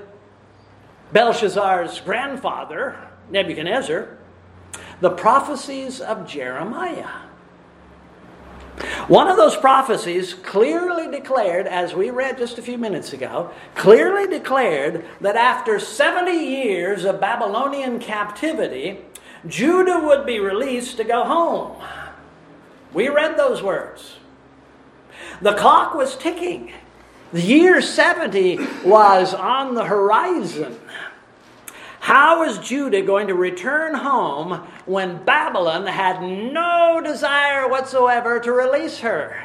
Belshazzar's 1.14 2.00
grandfather, 2.02 2.98
Nebuchadnezzar, 3.30 4.18
the 5.00 5.10
prophecies 5.10 6.00
of 6.00 6.28
Jeremiah. 6.28 7.22
One 9.08 9.28
of 9.28 9.38
those 9.38 9.58
prophecies 9.58 10.34
clearly 10.34 11.10
declared, 11.10 11.68
as 11.68 11.94
we 11.94 12.10
read 12.10 12.38
just 12.38 12.58
a 12.58 12.62
few 12.62 12.78
minutes 12.78 13.14
ago, 13.14 13.52
clearly 13.76 14.28
declared 14.28 15.06
that 15.22 15.36
after 15.36 15.80
70 15.80 16.32
years 16.32 17.06
of 17.06 17.20
Babylonian 17.20 18.00
captivity, 18.00 19.00
Judah 19.48 20.00
would 20.00 20.26
be 20.26 20.40
released 20.40 20.98
to 20.98 21.04
go 21.04 21.24
home. 21.24 21.82
We 22.94 23.10
read 23.10 23.38
those 23.38 23.64
words. 23.64 24.18
The 25.42 25.54
clock 25.54 25.96
was 25.96 26.16
ticking. 26.16 26.72
The 27.32 27.42
year 27.42 27.82
70 27.82 28.60
was 28.84 29.34
on 29.34 29.74
the 29.74 29.86
horizon. 29.86 30.78
How 32.02 32.44
is 32.44 32.58
Judah 32.58 33.04
going 33.04 33.28
to 33.28 33.36
return 33.36 33.94
home 33.94 34.68
when 34.88 35.24
Babylon 35.24 35.86
had 35.86 36.20
no 36.22 37.00
desire 37.04 37.70
whatsoever 37.70 38.40
to 38.40 38.52
release 38.52 39.00
her? 39.00 39.40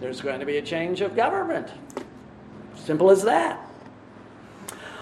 There's 0.00 0.20
going 0.20 0.40
to 0.40 0.46
be 0.46 0.56
a 0.56 0.62
change 0.62 1.00
of 1.00 1.14
government. 1.14 1.68
Simple 2.74 3.12
as 3.12 3.22
that. 3.22 3.64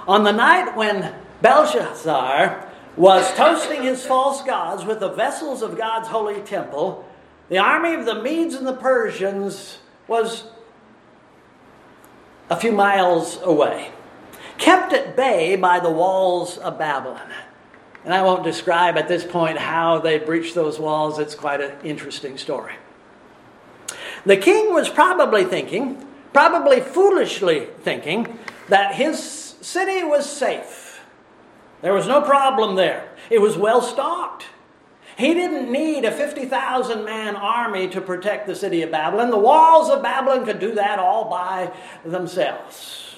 On 0.06 0.24
the 0.24 0.30
night 0.30 0.76
when 0.76 1.14
Belshazzar 1.40 2.68
was 2.94 3.32
toasting 3.32 3.82
his 3.82 4.04
false 4.04 4.42
gods 4.42 4.84
with 4.84 5.00
the 5.00 5.08
vessels 5.08 5.62
of 5.62 5.78
God's 5.78 6.08
holy 6.08 6.42
temple, 6.42 7.08
the 7.48 7.56
army 7.56 7.94
of 7.94 8.04
the 8.04 8.22
Medes 8.22 8.54
and 8.54 8.66
the 8.66 8.74
Persians 8.74 9.78
was 10.06 10.44
a 12.50 12.56
few 12.56 12.72
miles 12.72 13.40
away, 13.42 13.90
kept 14.62 14.92
at 14.92 15.16
bay 15.16 15.56
by 15.56 15.80
the 15.80 15.90
walls 15.90 16.58
of 16.58 16.78
Babylon. 16.78 17.28
And 18.04 18.14
I 18.14 18.22
won't 18.22 18.44
describe 18.44 18.96
at 18.96 19.08
this 19.08 19.24
point 19.24 19.58
how 19.58 19.98
they 19.98 20.18
breached 20.18 20.54
those 20.54 20.78
walls, 20.78 21.18
it's 21.18 21.34
quite 21.34 21.60
an 21.60 21.72
interesting 21.84 22.38
story. 22.38 22.74
The 24.24 24.36
king 24.36 24.72
was 24.72 24.88
probably 24.88 25.44
thinking, 25.44 26.06
probably 26.32 26.80
foolishly 26.80 27.68
thinking, 27.80 28.38
that 28.68 28.94
his 28.94 29.20
city 29.60 30.02
was 30.02 30.30
safe 30.30 30.82
there 31.82 31.92
was 31.92 32.06
no 32.06 32.22
problem 32.22 32.76
there. 32.76 33.10
It 33.28 33.40
was 33.40 33.58
well 33.58 33.82
stocked. 33.82 34.46
He 35.18 35.34
didn't 35.34 35.70
need 35.70 36.04
a 36.04 36.12
50,000 36.12 37.04
man 37.04 37.36
army 37.36 37.88
to 37.88 38.00
protect 38.00 38.46
the 38.46 38.54
city 38.54 38.82
of 38.82 38.90
Babylon. 38.90 39.30
The 39.30 39.36
walls 39.36 39.90
of 39.90 40.00
Babylon 40.00 40.46
could 40.46 40.58
do 40.58 40.74
that 40.76 40.98
all 40.98 41.28
by 41.28 41.72
themselves. 42.04 43.11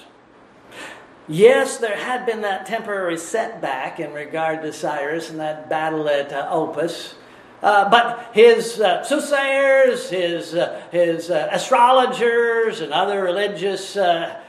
Yes, 1.27 1.77
there 1.77 1.97
had 1.97 2.27
been 2.27 2.41
that 2.41 2.67
temporary 2.67 3.17
setback 3.17 3.99
in 3.99 4.13
regard 4.13 4.61
to 4.61 4.71
Cyrus 4.71 5.31
and 5.31 5.39
that 5.39 5.69
battle 5.69 6.07
at 6.07 6.31
uh, 6.31 6.51
Opis. 6.51 7.15
Uh, 7.63 7.89
but 7.89 8.29
his 8.33 8.79
uh, 8.79 9.03
soothsayers, 9.03 10.07
his, 10.11 10.53
uh, 10.53 10.79
his 10.91 11.31
uh, 11.31 11.49
astrologers, 11.51 12.79
and 12.79 12.93
other 12.93 13.23
religious 13.23 13.97
uh, 13.97 14.39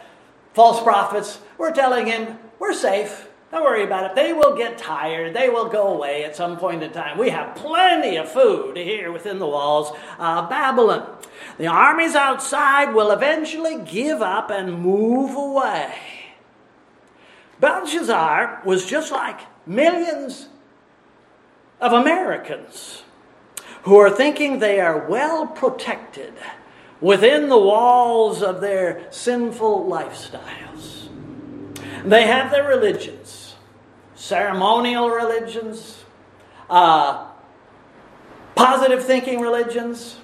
false 0.52 0.83
prophets 0.83 1.40
were 1.56 1.71
telling 1.71 2.06
him, 2.06 2.38
We're 2.59 2.75
safe. 2.75 3.26
Don't 3.50 3.62
worry 3.62 3.85
about 3.85 4.11
it. 4.11 4.14
They 4.14 4.35
will 4.35 4.54
get 4.54 4.76
tired. 4.76 5.35
They 5.35 5.49
will 5.49 5.71
go 5.71 5.95
away 5.95 6.25
at 6.25 6.37
some 6.37 6.59
point 6.59 6.83
in 6.83 6.92
time. 6.92 7.16
We 7.16 7.30
have 7.30 7.54
plenty 7.56 8.16
of 8.16 8.28
food 8.28 8.76
here 8.76 9.11
within 9.12 9.38
the 9.38 9.47
walls 9.47 9.97
of 10.18 10.50
Babylon. 10.50 11.09
The 11.56 11.68
armies 11.68 12.14
outside 12.14 12.92
will 12.92 13.12
eventually 13.12 13.78
give 13.78 14.21
up 14.21 14.50
and 14.50 14.83
move 14.83 15.35
away. 15.37 16.15
Belshazzar 17.60 18.62
was 18.64 18.86
just 18.86 19.12
like 19.12 19.40
millions 19.66 20.48
of 21.80 21.92
Americans 21.92 23.02
who 23.82 23.96
are 23.96 24.10
thinking 24.10 24.58
they 24.58 24.80
are 24.80 25.06
well 25.08 25.46
protected 25.46 26.34
within 27.00 27.48
the 27.48 27.58
walls 27.58 28.42
of 28.42 28.60
their 28.60 29.06
sinful 29.10 29.86
lifestyles. 29.86 31.08
They 32.04 32.26
have 32.26 32.50
their 32.50 32.66
religions 32.66 33.46
ceremonial 34.16 35.10
religions, 35.10 36.04
uh, 36.68 37.28
positive 38.54 39.04
thinking 39.04 39.40
religions, 39.40 40.16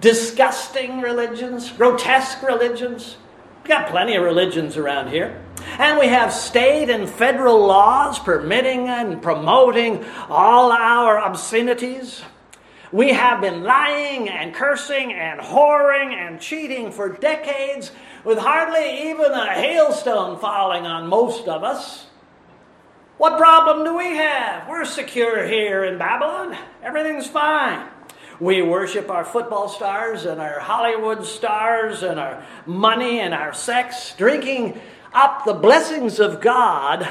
disgusting 0.00 1.00
religions, 1.00 1.70
grotesque 1.70 2.42
religions. 2.42 3.16
We've 3.62 3.68
got 3.68 3.90
plenty 3.90 4.16
of 4.16 4.24
religions 4.24 4.76
around 4.76 5.10
here. 5.10 5.40
And 5.78 5.96
we 5.96 6.08
have 6.08 6.32
state 6.32 6.90
and 6.90 7.08
federal 7.08 7.64
laws 7.64 8.18
permitting 8.18 8.88
and 8.88 9.22
promoting 9.22 10.04
all 10.28 10.72
our 10.72 11.20
obscenities. 11.20 12.22
We 12.90 13.12
have 13.12 13.40
been 13.40 13.62
lying 13.62 14.28
and 14.28 14.52
cursing 14.52 15.12
and 15.12 15.40
whoring 15.40 16.12
and 16.12 16.40
cheating 16.40 16.90
for 16.90 17.08
decades 17.08 17.92
with 18.24 18.38
hardly 18.38 19.10
even 19.10 19.30
a 19.30 19.46
hailstone 19.46 20.40
falling 20.40 20.84
on 20.84 21.06
most 21.06 21.46
of 21.46 21.62
us. 21.62 22.06
What 23.18 23.38
problem 23.38 23.84
do 23.84 23.96
we 23.96 24.16
have? 24.16 24.68
We're 24.68 24.84
secure 24.84 25.46
here 25.46 25.84
in 25.84 25.98
Babylon. 25.98 26.58
Everything's 26.82 27.28
fine. 27.28 27.86
We 28.40 28.62
worship 28.62 29.10
our 29.10 29.24
football 29.24 29.68
stars 29.68 30.24
and 30.24 30.40
our 30.40 30.60
Hollywood 30.60 31.24
stars 31.24 32.02
and 32.02 32.18
our 32.18 32.44
money 32.66 33.20
and 33.20 33.34
our 33.34 33.52
sex, 33.52 34.14
drinking 34.16 34.80
up 35.12 35.44
the 35.44 35.54
blessings 35.54 36.18
of 36.18 36.40
God, 36.40 37.08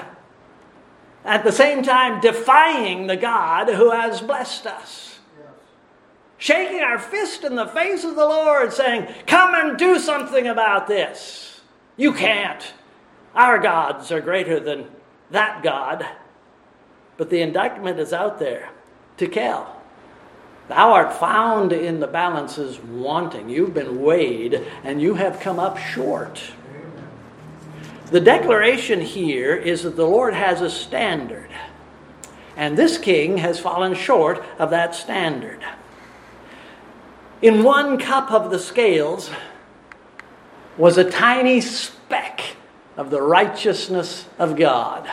at 1.24 1.44
the 1.44 1.51
same 1.51 1.84
time 1.84 2.20
defying 2.20 3.08
the 3.08 3.18
God 3.18 3.70
who 3.70 3.92
has 3.92 4.22
blessed 4.22 4.66
us. 4.68 5.20
Shaking 6.38 6.82
our 6.82 6.98
fist 6.98 7.44
in 7.44 7.56
the 7.56 7.68
face 7.68 8.04
of 8.04 8.16
the 8.16 8.25
Lord, 8.25 8.74
saying, 8.74 9.13
Come 9.28 9.54
and 9.54 9.78
do 9.78 10.00
something 10.00 10.48
about 10.48 10.88
this. 10.88 11.62
You 11.98 12.13
can't. 12.13 12.74
Our 13.36 13.60
gods 13.60 14.12
are 14.12 14.22
greater 14.22 14.60
than 14.60 14.88
that 15.30 15.62
God. 15.62 16.04
But 17.18 17.30
the 17.30 17.42
indictment 17.42 18.00
is 18.00 18.12
out 18.12 18.40
there 18.40 18.72
to 19.18 19.28
kill. 19.28 19.80
Thou 20.68 20.94
art 20.94 21.13
found 21.13 21.74
in 21.74 22.00
the 22.00 22.08
balances 22.08 22.80
wanting. 22.80 23.50
You've 23.50 23.74
been 23.74 24.01
weighed 24.01 24.65
and 24.84 25.01
you 25.01 25.15
have 25.15 25.39
come 25.39 25.60
up 25.60 25.77
short. 25.77 26.41
The 28.08 28.20
declaration 28.20 29.01
here 29.01 29.56
is 29.56 29.84
that 29.84 29.96
the 29.96 30.06
Lord 30.06 30.34
has 30.34 30.62
a 30.62 30.70
standard. 30.70 31.50
And 32.56 32.77
this 32.77 32.98
king 32.98 33.38
has 33.38 33.60
fallen 33.60 33.96
short 33.96 34.44
of 34.60 34.70
that 34.72 34.96
standard. 34.96 35.63
In 37.41 37.63
one 37.63 37.98
cup 37.98 38.32
of 38.32 38.51
the 38.51 38.60
scales 38.60 39.32
was 40.77 40.98
a 40.98 41.10
tiny 41.10 41.62
speck 41.62 42.41
of 42.98 43.10
the 43.10 43.22
righteousness 43.22 44.27
of 44.38 44.58
God. 44.58 45.10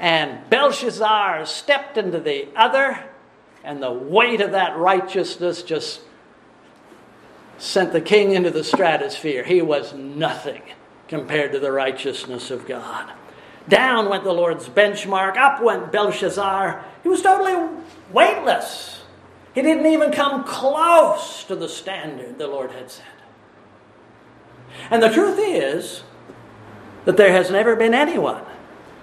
And 0.00 0.48
Belshazzar 0.48 1.44
stepped 1.46 1.98
into 1.98 2.20
the 2.20 2.48
other, 2.54 3.04
and 3.68 3.82
the 3.82 3.92
weight 3.92 4.40
of 4.40 4.52
that 4.52 4.78
righteousness 4.78 5.62
just 5.62 6.00
sent 7.58 7.92
the 7.92 8.00
king 8.00 8.32
into 8.32 8.50
the 8.50 8.64
stratosphere. 8.64 9.44
He 9.44 9.60
was 9.60 9.92
nothing 9.92 10.62
compared 11.06 11.52
to 11.52 11.60
the 11.60 11.70
righteousness 11.70 12.50
of 12.50 12.66
God. 12.66 13.12
Down 13.68 14.08
went 14.08 14.24
the 14.24 14.32
Lord's 14.32 14.70
benchmark, 14.70 15.36
up 15.36 15.62
went 15.62 15.92
Belshazzar. 15.92 16.82
He 17.02 17.10
was 17.10 17.20
totally 17.20 17.82
weightless. 18.10 19.02
He 19.54 19.60
didn't 19.60 19.84
even 19.84 20.12
come 20.12 20.44
close 20.44 21.44
to 21.44 21.54
the 21.54 21.68
standard 21.68 22.38
the 22.38 22.46
Lord 22.46 22.70
had 22.70 22.90
set. 22.90 23.04
And 24.90 25.02
the 25.02 25.10
truth 25.10 25.38
is 25.38 26.04
that 27.04 27.18
there 27.18 27.32
has 27.32 27.50
never 27.50 27.76
been 27.76 27.92
anyone 27.92 28.44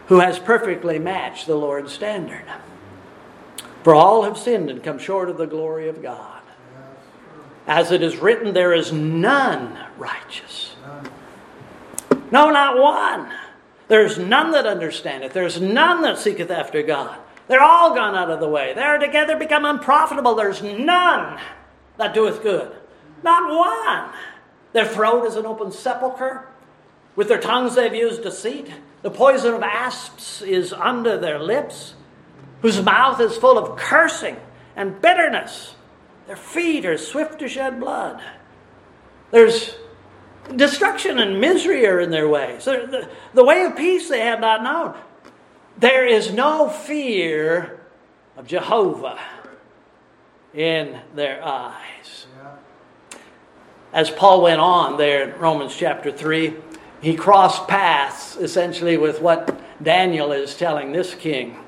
who 0.07 0.21
has 0.21 0.39
perfectly 0.39 0.97
matched 0.97 1.45
the 1.45 1.55
Lord's 1.55 1.93
standard. 1.93 2.45
For 3.85 3.93
all 3.93 4.23
have 4.23 4.35
sinned 4.35 4.71
and 4.71 4.81
come 4.81 4.97
short 4.97 5.29
of 5.29 5.37
the 5.37 5.45
glory 5.45 5.89
of 5.89 6.01
God. 6.01 6.41
As 7.67 7.91
it 7.91 8.01
is 8.01 8.17
written, 8.17 8.51
there 8.51 8.73
is 8.73 8.91
none 8.91 9.77
righteous. 9.99 10.75
No, 12.31 12.49
not 12.49 12.79
one. 12.79 13.31
There's 13.87 14.17
none 14.17 14.53
that 14.53 14.65
understandeth. 14.65 15.33
There's 15.33 15.61
none 15.61 16.01
that 16.01 16.17
seeketh 16.17 16.49
after 16.49 16.81
God. 16.81 17.15
They're 17.47 17.61
all 17.61 17.93
gone 17.93 18.15
out 18.15 18.31
of 18.31 18.39
the 18.39 18.49
way. 18.49 18.73
They're 18.73 18.97
together 18.97 19.37
become 19.37 19.65
unprofitable. 19.65 20.33
There's 20.33 20.63
none 20.63 21.39
that 21.97 22.15
doeth 22.15 22.41
good. 22.41 22.75
Not 23.21 23.55
one. 23.55 24.09
Their 24.73 24.87
throat 24.87 25.27
is 25.27 25.35
an 25.35 25.45
open 25.45 25.71
sepulchre. 25.71 26.47
With 27.15 27.27
their 27.27 27.39
tongues 27.39 27.75
they've 27.75 27.93
used 27.93 28.23
deceit. 28.23 28.67
The 29.03 29.11
poison 29.11 29.53
of 29.53 29.61
asps 29.61 30.41
is 30.41 30.73
under 30.73 31.19
their 31.19 31.37
lips, 31.37 31.93
whose 32.65 32.81
mouth 32.81 33.21
is 33.21 33.37
full 33.37 33.59
of 33.59 33.77
cursing 33.77 34.35
and 34.75 34.99
bitterness. 34.99 35.75
Their 36.25 36.35
feet 36.35 36.83
are 36.83 36.97
swift 36.97 37.37
to 37.37 37.47
shed 37.47 37.79
blood. 37.79 38.19
There's 39.29 39.75
destruction 40.55 41.19
and 41.19 41.39
misery 41.39 41.85
are 41.85 41.99
in 41.99 42.09
their 42.09 42.27
ways. 42.27 42.65
The, 42.65 43.07
the 43.35 43.43
way 43.43 43.65
of 43.65 43.75
peace 43.75 44.09
they 44.09 44.21
have 44.21 44.39
not 44.39 44.63
known. 44.63 44.95
There 45.77 46.07
is 46.07 46.33
no 46.33 46.67
fear 46.67 47.81
of 48.35 48.47
Jehovah 48.47 49.19
in 50.51 50.99
their 51.13 51.45
eyes. 51.45 52.25
As 53.93 54.09
Paul 54.09 54.41
went 54.41 54.59
on 54.59 54.97
there 54.97 55.29
in 55.29 55.39
Romans 55.39 55.75
chapter 55.77 56.11
3, 56.11 56.55
he 56.99 57.15
crossed 57.15 57.67
paths 57.67 58.37
essentially 58.37 58.97
with 58.97 59.21
what 59.21 59.55
Daniel 59.83 60.31
is 60.31 60.57
telling 60.57 60.93
this 60.93 61.13
king. 61.13 61.59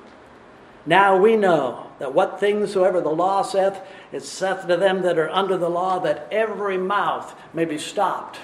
Now 0.88 1.17
we 1.17 1.36
know 1.36 1.91
that 2.00 2.13
what 2.13 2.39
things 2.39 2.71
soever 2.71 3.02
the 3.02 3.10
law 3.10 3.41
saith, 3.41 3.80
it 4.13 4.23
saith 4.23 4.65
to 4.67 4.78
them 4.78 5.02
that 5.02 5.19
are 5.19 5.30
under 5.30 5.58
the 5.58 5.69
law, 5.69 6.00
that 6.00 6.28
every 6.32 6.78
mouth 6.78 7.36
may 7.54 7.65
be 7.65 7.78
stopped. 7.78 8.39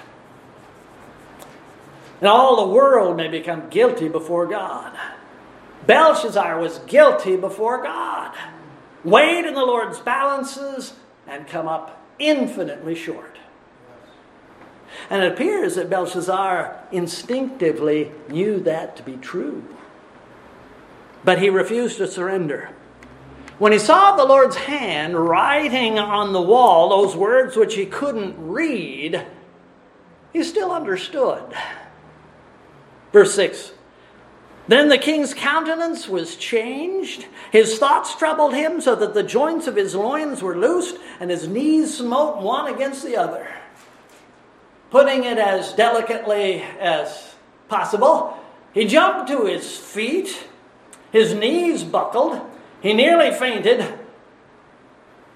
And 2.20 2.28
all 2.28 2.56
the 2.56 2.72
world 2.72 3.16
may 3.16 3.28
become 3.28 3.70
guilty 3.70 4.08
before 4.08 4.46
God. 4.46 4.92
Belshazzar 5.86 6.60
was 6.60 6.78
guilty 6.80 7.36
before 7.36 7.82
God, 7.82 8.34
weighed 9.02 9.46
in 9.46 9.54
the 9.54 9.64
Lord's 9.64 10.00
balances, 10.00 10.94
and 11.26 11.48
come 11.48 11.66
up 11.66 12.02
infinitely 12.18 12.94
short. 12.94 13.38
And 15.08 15.22
it 15.22 15.32
appears 15.32 15.76
that 15.76 15.90
Belshazzar 15.90 16.84
instinctively 16.92 18.12
knew 18.28 18.60
that 18.60 18.96
to 18.96 19.02
be 19.02 19.16
true. 19.16 19.64
But 21.24 21.38
he 21.38 21.50
refused 21.50 21.98
to 21.98 22.06
surrender. 22.06 22.70
When 23.58 23.72
he 23.72 23.78
saw 23.78 24.16
the 24.16 24.24
Lord's 24.24 24.56
hand 24.56 25.16
writing 25.16 25.98
on 25.98 26.32
the 26.32 26.42
wall 26.42 26.88
those 26.88 27.16
words 27.16 27.56
which 27.56 27.74
he 27.74 27.86
couldn't 27.86 28.34
read, 28.38 29.24
he 30.32 30.42
still 30.42 30.72
understood. 30.72 31.54
Verse 33.12 33.34
6 33.34 33.72
Then 34.66 34.88
the 34.88 34.98
king's 34.98 35.34
countenance 35.34 36.08
was 36.08 36.36
changed. 36.36 37.26
His 37.52 37.78
thoughts 37.78 38.16
troubled 38.16 38.54
him, 38.54 38.80
so 38.80 38.94
that 38.96 39.14
the 39.14 39.22
joints 39.22 39.66
of 39.66 39.76
his 39.76 39.94
loins 39.94 40.42
were 40.42 40.56
loosed, 40.56 40.98
and 41.20 41.30
his 41.30 41.46
knees 41.46 41.96
smote 41.96 42.42
one 42.42 42.74
against 42.74 43.04
the 43.04 43.16
other 43.16 43.48
putting 44.94 45.24
it 45.24 45.38
as 45.38 45.72
delicately 45.72 46.62
as 46.78 47.34
possible. 47.68 48.38
He 48.72 48.84
jumped 48.84 49.28
to 49.28 49.46
his 49.46 49.76
feet, 49.76 50.46
his 51.14 51.32
knees 51.32 51.84
buckled, 51.84 52.40
he 52.82 52.92
nearly 52.92 53.30
fainted, 53.30 53.86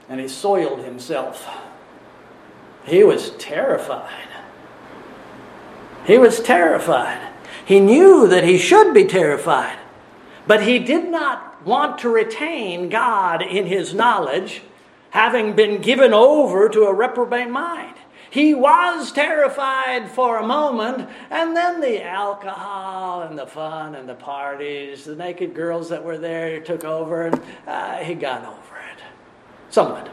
and 0.09 0.21
he 0.21 0.27
soiled 0.27 0.81
himself. 0.81 1.49
He 2.85 3.05
was 3.05 3.31
terrified. 3.39 4.27
He 6.05 6.19
was 6.19 6.41
terrified. 6.41 7.33
He 7.65 7.79
knew 7.79 8.27
that 8.27 8.43
he 8.43 8.59
should 8.59 8.93
be 8.93 9.05
terrified, 9.05 9.79
but 10.49 10.65
he 10.65 10.81
did 10.81 11.09
not 11.09 11.65
want 11.65 11.99
to 11.99 12.09
retain 12.09 12.89
God 12.89 13.41
in 13.41 13.67
his 13.67 13.95
knowledge, 13.95 14.63
having 15.11 15.55
been 15.55 15.81
given 15.81 16.13
over 16.13 16.69
to 16.69 16.87
a 16.87 16.93
reprobate 16.93 17.51
mind. 17.51 17.95
He 18.31 18.55
was 18.55 19.11
terrified 19.13 20.11
for 20.11 20.39
a 20.39 20.47
moment, 20.47 21.09
and 21.31 21.57
then 21.57 21.81
the 21.81 22.05
alcohol 22.05 23.23
and 23.23 23.39
the 23.39 23.47
fun 23.47 23.95
and 23.95 24.09
the 24.09 24.15
parties, 24.15 25.05
the 25.05 25.17
naked 25.17 25.55
girls 25.55 25.89
that 25.89 26.05
were 26.05 26.19
there 26.19 26.61
took 26.61 26.85
over, 26.85 27.27
and 27.27 27.41
uh, 27.67 27.97
he 27.99 28.15
got 28.15 28.45
over 28.45 28.77
it. 28.93 29.03
Somewhat. 29.71 30.11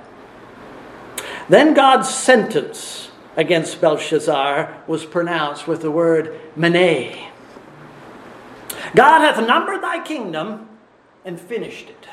Then 1.49 1.73
God's 1.73 2.09
sentence 2.09 3.11
against 3.35 3.81
Belshazzar 3.81 4.83
was 4.87 5.05
pronounced 5.05 5.67
with 5.67 5.81
the 5.81 5.91
word 5.91 6.39
Mene. 6.55 7.31
God 8.95 9.19
hath 9.19 9.45
numbered 9.45 9.83
thy 9.83 10.03
kingdom 10.03 10.69
and 11.25 11.39
finished 11.39 11.89
it. 11.89 12.07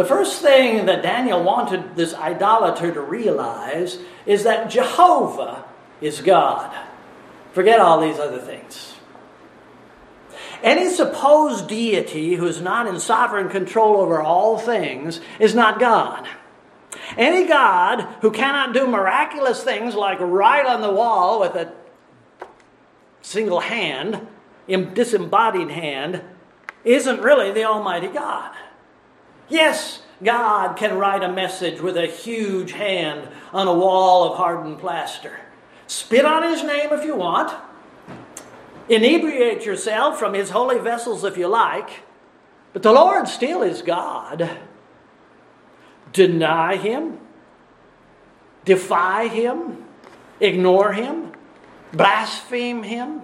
The 0.00 0.06
first 0.06 0.40
thing 0.40 0.86
that 0.86 1.02
Daniel 1.02 1.42
wanted 1.42 1.94
this 1.94 2.14
idolater 2.14 2.90
to 2.90 3.02
realize 3.02 3.98
is 4.24 4.44
that 4.44 4.70
Jehovah 4.70 5.62
is 6.00 6.22
God. 6.22 6.74
Forget 7.52 7.80
all 7.80 8.00
these 8.00 8.18
other 8.18 8.38
things. 8.38 8.94
Any 10.62 10.88
supposed 10.88 11.68
deity 11.68 12.36
who 12.36 12.46
is 12.46 12.62
not 12.62 12.86
in 12.86 12.98
sovereign 12.98 13.50
control 13.50 13.98
over 13.98 14.22
all 14.22 14.56
things 14.56 15.20
is 15.38 15.54
not 15.54 15.78
God. 15.78 16.26
Any 17.18 17.46
God 17.46 18.00
who 18.22 18.30
cannot 18.30 18.72
do 18.72 18.86
miraculous 18.86 19.62
things 19.62 19.94
like 19.94 20.18
write 20.18 20.64
on 20.64 20.80
the 20.80 20.90
wall 20.90 21.40
with 21.40 21.54
a 21.56 21.74
single 23.20 23.60
hand, 23.60 24.26
disembodied 24.66 25.70
hand, 25.70 26.22
isn't 26.84 27.20
really 27.20 27.52
the 27.52 27.64
Almighty 27.64 28.08
God. 28.08 28.54
Yes, 29.50 30.02
God 30.22 30.76
can 30.76 30.96
write 30.96 31.24
a 31.24 31.32
message 31.32 31.80
with 31.80 31.96
a 31.96 32.06
huge 32.06 32.72
hand 32.72 33.28
on 33.52 33.66
a 33.66 33.74
wall 33.74 34.30
of 34.30 34.36
hardened 34.38 34.78
plaster. 34.78 35.40
Spit 35.88 36.24
on 36.24 36.44
his 36.44 36.62
name 36.62 36.90
if 36.92 37.04
you 37.04 37.16
want. 37.16 37.52
Inebriate 38.88 39.64
yourself 39.64 40.18
from 40.18 40.34
his 40.34 40.50
holy 40.50 40.78
vessels 40.78 41.24
if 41.24 41.36
you 41.36 41.48
like. 41.48 42.04
But 42.72 42.82
the 42.82 42.92
Lord 42.92 43.28
still 43.28 43.62
is 43.62 43.82
God. 43.82 44.48
Deny 46.12 46.76
him, 46.76 47.18
defy 48.64 49.28
him, 49.28 49.84
ignore 50.40 50.92
him, 50.92 51.32
blaspheme 51.92 52.82
him, 52.82 53.22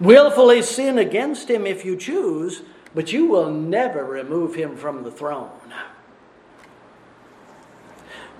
willfully 0.00 0.62
sin 0.62 0.98
against 0.98 1.48
him 1.48 1.66
if 1.66 1.84
you 1.84 1.96
choose, 1.96 2.62
but 2.94 3.12
you 3.12 3.26
will 3.26 3.50
never 3.50 4.04
remove 4.04 4.54
him 4.54 4.76
from 4.76 5.02
the 5.02 5.10
throne. 5.10 5.50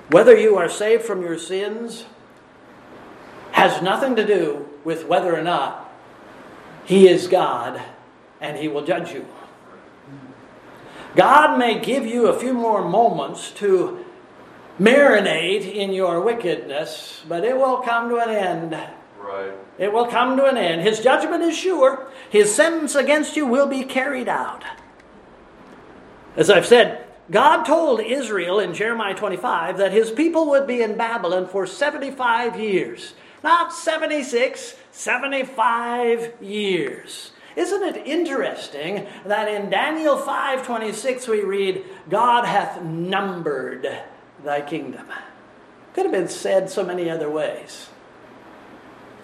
Whether 0.09 0.37
you 0.37 0.57
are 0.57 0.69
saved 0.69 1.05
from 1.05 1.23
your 1.23 1.39
sins 1.39 2.05
has 3.53 3.83
nothing 3.83 4.17
to 4.17 4.27
do 4.27 4.69
with 4.85 5.07
whether 5.07 5.35
or 5.35 5.43
not 5.43 5.91
he 6.85 7.09
is 7.09 7.29
God 7.29 7.81
and 8.41 8.57
he 8.57 8.69
will 8.69 8.85
judge 8.85 9.13
you. 9.13 9.27
God 11.15 11.59
may 11.59 11.81
give 11.81 12.07
you 12.07 12.27
a 12.27 12.39
few 12.39 12.55
more 12.55 12.87
moments 12.87 13.51
to 13.53 14.05
marinate 14.81 15.73
in 15.73 15.93
your 15.93 16.21
wickedness, 16.21 17.23
but 17.29 17.45
it 17.45 17.57
will 17.57 17.79
come 17.79 18.09
to 18.09 18.17
an 18.19 18.31
end. 18.31 18.89
Right. 19.23 19.53
It 19.79 19.93
will 19.93 20.07
come 20.07 20.37
to 20.37 20.47
an 20.47 20.57
end. 20.57 20.83
His 20.83 21.01
judgment 21.01 21.43
is 21.43 21.57
sure. 21.57 22.09
His 22.31 22.55
sentence 22.55 22.95
against 22.95 23.37
you 23.37 23.47
will 23.47 23.67
be 23.67 23.85
carried 23.85 24.29
out. 24.29 24.65
As 26.37 26.51
I've 26.51 26.67
said, 26.67 27.07
God 27.31 27.65
told 27.65 28.01
Israel 28.01 28.59
in 28.59 28.75
Jeremiah 28.75 29.15
25 29.15 29.79
that 29.79 29.93
his 29.93 30.11
people 30.11 30.49
would 30.51 30.67
be 30.67 30.83
in 30.83 30.97
Babylon 30.97 31.47
for 31.47 31.67
75 31.67 32.59
years. 32.59 33.15
Not 33.45 33.73
76, 33.73 34.77
75 34.91 36.33
years. 36.41 37.33
Isn't 37.55 37.83
it 37.83 38.07
interesting 38.07 39.07
that 39.27 39.49
in 39.49 39.69
Daniel 39.69 40.17
5:26 40.17 41.29
we 41.29 41.43
read, 41.43 41.85
God 42.09 42.45
hath 42.45 42.83
numbered 42.83 44.03
thy 44.43 44.63
kingdom. 44.63 45.07
Could 45.95 46.05
have 46.05 46.13
been 46.13 46.29
said 46.29 46.71
so 46.71 46.83
many 46.83 47.11
other 47.11 47.31
ways. 47.31 47.89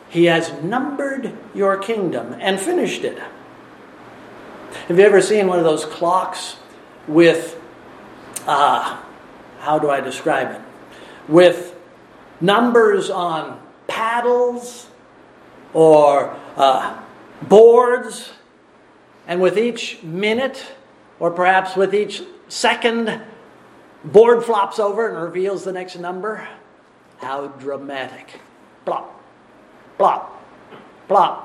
He 0.09 0.25
has 0.27 0.53
numbered 0.63 1.37
your 1.55 1.77
kingdom 1.79 2.35
and 2.41 2.59
finished 2.59 3.05
it. 3.05 3.19
Have 4.89 4.99
you 4.99 5.05
ever 5.05 5.21
seen 5.21 5.47
one 5.47 5.59
of 5.59 5.65
those 5.65 5.85
clocks 5.85 6.57
with, 7.07 7.61
uh, 8.47 8.99
how 9.61 9.79
do 9.79 9.91
I 9.91 10.01
describe 10.01 10.53
it? 10.53 10.61
With 11.31 11.75
numbers 12.41 13.11
on 13.11 13.61
paddles 13.87 14.89
or 15.73 16.37
uh, 16.57 17.01
boards, 17.43 18.33
and 19.27 19.43
with 19.43 19.59
each 19.59 20.03
minute, 20.03 20.65
or 21.21 21.31
perhaps 21.31 21.77
with 21.77 21.95
each 21.95 22.23
second, 22.49 23.21
board 24.03 24.43
flops 24.43 24.79
over 24.79 25.07
and 25.09 25.23
reveals 25.23 25.65
the 25.65 25.73
next 25.73 25.99
number. 25.99 26.49
How 27.19 27.49
dramatic. 27.49 28.41
Plop, 28.87 29.18
plop, 29.99 30.43
plop. 31.09 31.45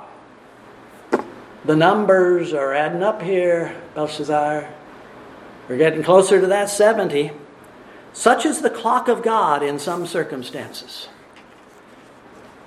The 1.66 1.76
numbers 1.76 2.54
are 2.54 2.74
adding 2.74 3.04
up 3.04 3.22
here, 3.22 3.76
Belshazzar. 3.96 4.70
We're 5.68 5.78
getting 5.78 6.04
closer 6.04 6.40
to 6.40 6.48
that 6.48 6.70
70. 6.70 7.32
Such 8.14 8.46
is 8.46 8.62
the 8.62 8.70
clock 8.70 9.08
of 9.08 9.24
God 9.24 9.64
in 9.64 9.80
some 9.80 10.06
circumstances. 10.06 11.10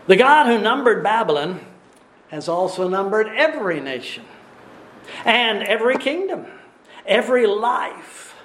The 0.07 0.16
God 0.16 0.46
who 0.46 0.61
numbered 0.61 1.03
Babylon 1.03 1.61
has 2.29 2.49
also 2.49 2.88
numbered 2.88 3.29
every 3.29 3.81
nation 3.81 4.25
and 5.25 5.62
every 5.62 5.99
kingdom, 5.99 6.46
every 7.05 7.46
life. 7.46 8.36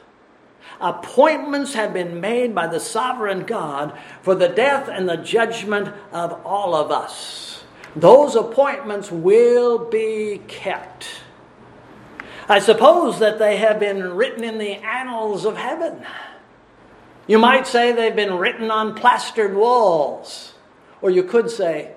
Appointments 0.82 1.76
have 1.76 1.94
been 1.94 2.20
made 2.20 2.56
by 2.56 2.68
the 2.68 2.80
sovereign 2.80 3.44
God 3.44 3.98
for 4.24 4.34
the 4.34 4.50
death 4.50 4.90
and 4.90 5.08
the 5.08 5.18
judgment 5.18 5.94
of 6.12 6.46
all 6.46 6.74
of 6.74 6.92
us. 6.92 7.64
Those 7.96 8.36
appointments 8.36 9.12
will 9.12 9.90
be 9.90 10.42
kept. 10.48 11.08
I 12.50 12.60
suppose 12.60 13.20
that 13.20 13.38
they 13.38 13.58
have 13.58 13.80
been 13.80 14.16
written 14.16 14.44
in 14.44 14.58
the 14.58 14.72
annals 14.72 15.46
of 15.46 15.56
heaven. 15.56 16.06
You 17.28 17.38
might 17.38 17.68
say 17.68 17.92
they've 17.92 18.16
been 18.16 18.38
written 18.38 18.72
on 18.72 18.96
plastered 18.96 19.56
walls, 19.56 20.54
or 21.02 21.12
you 21.12 21.24
could 21.24 21.50
say 21.50 21.94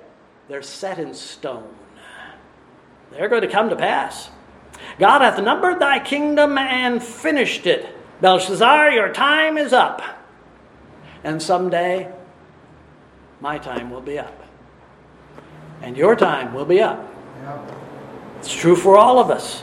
they're 0.49 0.63
set 0.63 0.99
in 0.99 1.15
stone. 1.15 1.75
They're 3.11 3.29
going 3.29 3.43
to 3.43 3.49
come 3.49 3.71
to 3.71 3.77
pass. 3.77 4.31
God 4.99 5.23
hath 5.23 5.43
numbered 5.43 5.81
thy 5.81 6.01
kingdom 6.01 6.59
and 6.59 7.03
finished 7.03 7.67
it. 7.67 7.94
Belshazzar, 8.21 8.91
your 8.91 9.13
time 9.13 9.59
is 9.59 9.73
up. 9.73 10.03
And 11.23 11.43
someday, 11.43 12.13
my 13.41 13.59
time 13.59 13.91
will 13.91 14.01
be 14.01 14.19
up. 14.19 14.43
And 15.83 15.97
your 15.97 16.17
time 16.17 16.55
will 16.55 16.65
be 16.65 16.81
up. 16.81 17.07
It's 18.39 18.55
true 18.55 18.77
for 18.77 18.97
all 18.97 19.19
of 19.19 19.31
us. 19.31 19.63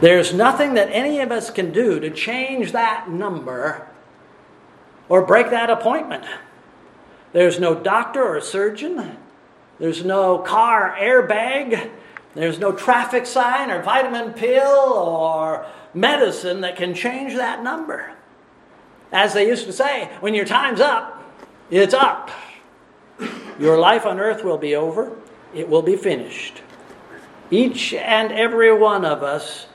There's 0.00 0.34
nothing 0.34 0.74
that 0.74 0.88
any 0.90 1.20
of 1.20 1.30
us 1.30 1.50
can 1.50 1.72
do 1.72 2.00
to 2.00 2.10
change 2.10 2.72
that 2.72 3.08
number 3.08 3.86
or 5.08 5.24
break 5.24 5.50
that 5.50 5.70
appointment. 5.70 6.24
There's 7.32 7.60
no 7.60 7.74
doctor 7.74 8.22
or 8.22 8.40
surgeon. 8.40 9.16
There's 9.78 10.04
no 10.04 10.38
car 10.38 10.96
airbag. 10.98 11.90
There's 12.34 12.58
no 12.58 12.72
traffic 12.72 13.26
sign 13.26 13.70
or 13.70 13.82
vitamin 13.82 14.32
pill 14.32 14.92
or 14.94 15.66
medicine 15.94 16.62
that 16.62 16.76
can 16.76 16.94
change 16.94 17.34
that 17.34 17.62
number. 17.62 18.12
As 19.12 19.34
they 19.34 19.46
used 19.46 19.66
to 19.66 19.72
say, 19.72 20.10
when 20.20 20.34
your 20.34 20.44
time's 20.44 20.80
up, 20.80 21.22
it's 21.70 21.94
up. 21.94 22.30
Your 23.58 23.78
life 23.78 24.06
on 24.06 24.18
earth 24.18 24.42
will 24.42 24.58
be 24.58 24.74
over, 24.74 25.16
it 25.54 25.68
will 25.68 25.82
be 25.82 25.96
finished. 25.96 26.62
Each 27.50 27.92
and 27.92 28.32
every 28.32 28.72
one 28.72 29.04
of 29.04 29.22
us 29.22 29.66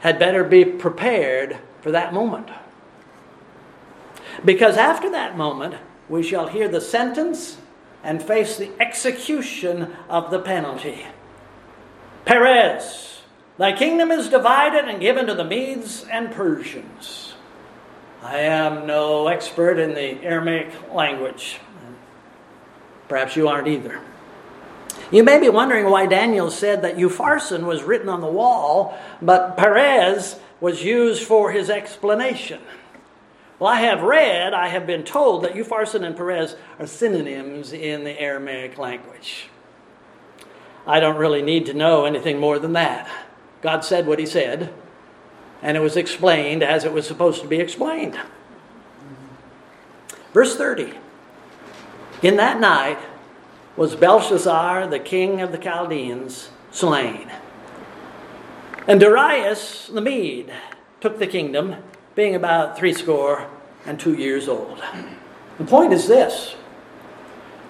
had 0.00 0.18
better 0.18 0.44
be 0.44 0.64
prepared 0.64 1.56
for 1.80 1.90
that 1.90 2.12
moment. 2.12 2.50
Because 4.44 4.76
after 4.76 5.10
that 5.10 5.36
moment, 5.36 5.76
we 6.08 6.22
shall 6.22 6.48
hear 6.48 6.68
the 6.68 6.80
sentence 6.80 7.56
and 8.04 8.22
face 8.22 8.56
the 8.56 8.70
execution 8.78 9.96
of 10.08 10.30
the 10.30 10.38
penalty. 10.38 11.06
Peres, 12.24 13.15
thy 13.58 13.72
kingdom 13.72 14.10
is 14.10 14.28
divided 14.28 14.86
and 14.88 15.00
given 15.00 15.26
to 15.26 15.34
the 15.34 15.44
Medes 15.44 16.04
and 16.10 16.32
Persians. 16.32 17.34
I 18.22 18.38
am 18.38 18.86
no 18.86 19.28
expert 19.28 19.78
in 19.78 19.94
the 19.94 20.22
Aramaic 20.24 20.92
language. 20.92 21.58
Perhaps 23.08 23.36
you 23.36 23.48
aren't 23.48 23.68
either. 23.68 24.00
You 25.12 25.22
may 25.22 25.38
be 25.38 25.48
wondering 25.48 25.88
why 25.88 26.06
Daniel 26.06 26.50
said 26.50 26.82
that 26.82 26.96
Upharsin 26.96 27.64
was 27.64 27.84
written 27.84 28.08
on 28.08 28.20
the 28.20 28.26
wall, 28.26 28.98
but 29.22 29.56
Peres 29.56 30.36
was 30.60 30.82
used 30.82 31.22
for 31.22 31.52
his 31.52 31.70
explanation. 31.70 32.60
Well, 33.58 33.72
I 33.72 33.80
have 33.80 34.02
read, 34.02 34.52
I 34.52 34.68
have 34.68 34.86
been 34.86 35.04
told 35.04 35.44
that 35.44 35.54
Upharsin 35.54 36.04
and 36.04 36.16
Peres 36.16 36.56
are 36.78 36.86
synonyms 36.86 37.72
in 37.72 38.04
the 38.04 38.20
Aramaic 38.20 38.76
language. 38.76 39.48
I 40.86 41.00
don't 41.00 41.16
really 41.16 41.42
need 41.42 41.66
to 41.66 41.74
know 41.74 42.04
anything 42.04 42.38
more 42.38 42.58
than 42.58 42.72
that. 42.74 43.08
God 43.66 43.84
said 43.84 44.06
what 44.06 44.20
He 44.20 44.26
said, 44.26 44.72
and 45.60 45.76
it 45.76 45.80
was 45.80 45.96
explained 45.96 46.62
as 46.62 46.84
it 46.84 46.92
was 46.92 47.04
supposed 47.04 47.42
to 47.42 47.48
be 47.48 47.58
explained. 47.58 48.16
Verse 50.32 50.56
30 50.56 50.92
In 52.22 52.36
that 52.36 52.60
night 52.60 53.00
was 53.76 53.96
Belshazzar, 53.96 54.86
the 54.86 55.00
king 55.00 55.40
of 55.40 55.50
the 55.50 55.58
Chaldeans, 55.58 56.50
slain. 56.70 57.28
And 58.86 59.00
Darius 59.00 59.88
the 59.88 60.00
Mede 60.00 60.52
took 61.00 61.18
the 61.18 61.26
kingdom, 61.26 61.74
being 62.14 62.36
about 62.36 62.78
threescore 62.78 63.50
and 63.84 63.98
two 63.98 64.14
years 64.14 64.46
old. 64.46 64.80
The 65.58 65.64
point 65.64 65.92
is 65.92 66.06
this 66.06 66.54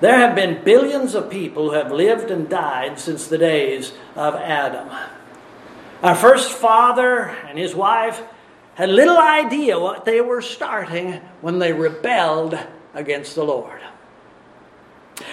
there 0.02 0.18
have 0.18 0.34
been 0.34 0.62
billions 0.62 1.14
of 1.14 1.30
people 1.30 1.70
who 1.70 1.76
have 1.76 1.90
lived 1.90 2.30
and 2.30 2.50
died 2.50 3.00
since 3.00 3.26
the 3.26 3.38
days 3.38 3.94
of 4.14 4.34
Adam. 4.34 4.90
Our 6.02 6.14
first 6.14 6.52
father 6.52 7.24
and 7.48 7.58
his 7.58 7.74
wife 7.74 8.22
had 8.74 8.90
little 8.90 9.18
idea 9.18 9.78
what 9.78 10.04
they 10.04 10.20
were 10.20 10.42
starting 10.42 11.14
when 11.40 11.58
they 11.58 11.72
rebelled 11.72 12.58
against 12.94 13.34
the 13.34 13.44
Lord. 13.44 13.80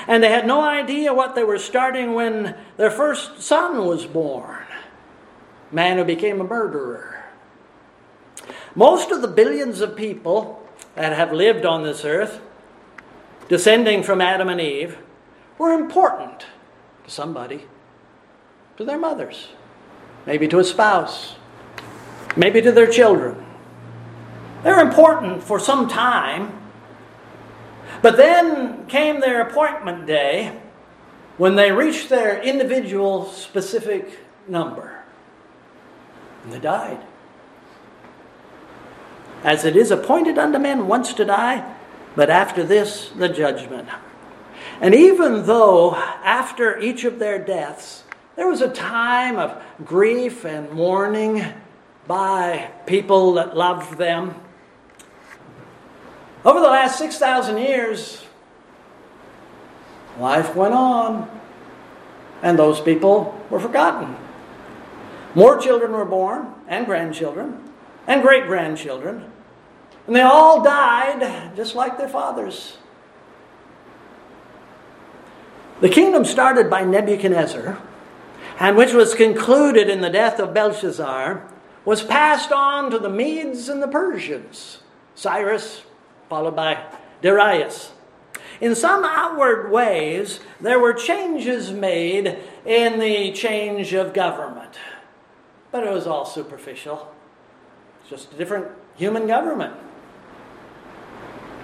And 0.08 0.23
they 0.23 0.30
had 0.30 0.47
no 0.47 0.62
idea 0.62 1.13
what 1.13 1.36
they 1.36 1.43
were 1.43 1.60
starting 1.60 2.13
when 2.13 2.56
their 2.78 2.91
first 2.91 3.41
son 3.41 3.86
was 3.86 4.06
born, 4.06 4.63
man 5.71 5.97
who 5.97 6.06
became 6.06 6.39
a 6.39 6.45
murderer. 6.45 7.26
Most 8.76 9.12
of 9.12 9.21
the 9.21 9.28
billions 9.28 9.82
of 9.82 9.95
people 9.95 10.65
that 10.95 11.13
have 11.13 11.34
lived 11.34 11.65
on 11.65 11.84
this 11.84 12.06
earth 12.06 12.39
descending 13.47 14.04
from 14.04 14.21
Adam 14.21 14.49
and 14.49 14.62
Eve, 14.62 14.97
were 15.58 15.71
important 15.71 16.45
to 17.04 17.12
somebody, 17.12 17.65
to 18.78 18.84
their 18.84 18.97
mothers, 18.97 19.49
maybe 20.25 20.47
to 20.47 20.59
a 20.59 20.63
spouse, 20.63 21.36
maybe 22.36 22.62
to 22.62 22.71
their 22.71 22.88
children. 22.88 23.45
They're 24.63 24.79
important 24.79 25.43
for 25.43 25.59
some 25.59 25.88
time. 25.88 26.59
But 28.01 28.17
then 28.17 28.86
came 28.88 29.19
their 29.19 29.41
appointment 29.41 30.05
day 30.05 30.59
when 31.38 31.55
they 31.55 31.71
reached 31.71 32.09
their 32.09 32.41
individual 32.41 33.25
specific 33.25 34.19
number. 34.47 35.03
And 36.43 36.53
they 36.53 36.59
died. 36.59 36.99
As 39.43 39.65
it 39.65 39.75
is 39.75 39.91
appointed 39.91 40.38
unto 40.38 40.59
men 40.59 40.88
once 40.88 41.13
to 41.13 41.25
die, 41.25 41.75
but 42.15 42.29
after 42.29 42.63
this, 42.63 43.09
the 43.09 43.29
judgment. 43.29 43.89
And 44.79 44.93
even 44.93 45.45
though 45.45 45.95
after 45.95 46.79
each 46.79 47.03
of 47.03 47.19
their 47.19 47.39
deaths, 47.39 48.02
there 48.35 48.47
was 48.47 48.61
a 48.61 48.69
time 48.69 49.37
of 49.37 49.61
grief 49.85 50.45
and 50.45 50.71
mourning 50.71 51.43
by 52.07 52.69
people 52.85 53.33
that 53.33 53.55
loved 53.55 53.97
them, 53.97 54.35
over 56.45 56.59
the 56.59 56.67
last 56.67 56.97
6,000 56.97 57.57
years, 57.57 58.25
life 60.19 60.55
went 60.55 60.73
on, 60.73 61.29
and 62.41 62.59
those 62.59 62.81
people 62.81 63.39
were 63.49 63.59
forgotten. 63.59 64.17
More 65.35 65.57
children 65.57 65.93
were 65.93 66.03
born, 66.03 66.53
and 66.67 66.85
grandchildren, 66.85 67.63
and 68.07 68.21
great 68.21 68.45
grandchildren, 68.45 69.31
and 70.05 70.15
they 70.15 70.21
all 70.21 70.61
died 70.61 71.55
just 71.55 71.75
like 71.75 71.97
their 71.97 72.09
fathers. 72.09 72.77
The 75.79 75.87
kingdom 75.87 76.25
started 76.25 76.69
by 76.69 76.83
Nebuchadnezzar, 76.83 77.81
and 78.59 78.77
which 78.77 78.93
was 78.93 79.15
concluded 79.15 79.89
in 79.89 80.01
the 80.01 80.09
death 80.09 80.39
of 80.39 80.53
Belshazzar, 80.53 81.49
was 81.85 82.03
passed 82.03 82.51
on 82.51 82.91
to 82.91 82.99
the 82.99 83.09
Medes 83.09 83.67
and 83.67 83.81
the 83.81 83.87
Persians. 83.87 84.79
Cyrus, 85.15 85.83
followed 86.29 86.55
by 86.55 86.83
Darius. 87.21 87.91
In 88.61 88.75
some 88.75 89.03
outward 89.03 89.71
ways, 89.71 90.39
there 90.61 90.79
were 90.79 90.93
changes 90.93 91.71
made 91.71 92.37
in 92.65 92.99
the 92.99 93.33
change 93.33 93.93
of 93.93 94.13
government, 94.13 94.77
but 95.71 95.83
it 95.83 95.91
was 95.91 96.07
all 96.07 96.25
superficial. 96.25 97.13
It's 98.01 98.09
just 98.09 98.33
a 98.33 98.37
different 98.37 98.67
human 98.95 99.27
government. 99.27 99.73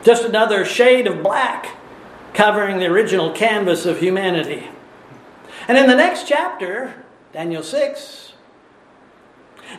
Just 0.03 0.23
another 0.23 0.65
shade 0.65 1.07
of 1.07 1.23
black 1.23 1.75
covering 2.33 2.79
the 2.79 2.87
original 2.87 3.31
canvas 3.31 3.85
of 3.85 3.99
humanity. 3.99 4.67
And 5.69 5.77
in 5.77 5.85
the 5.85 5.95
next 5.95 6.27
chapter, 6.27 6.95
Daniel 7.31 7.61
6, 7.61 8.33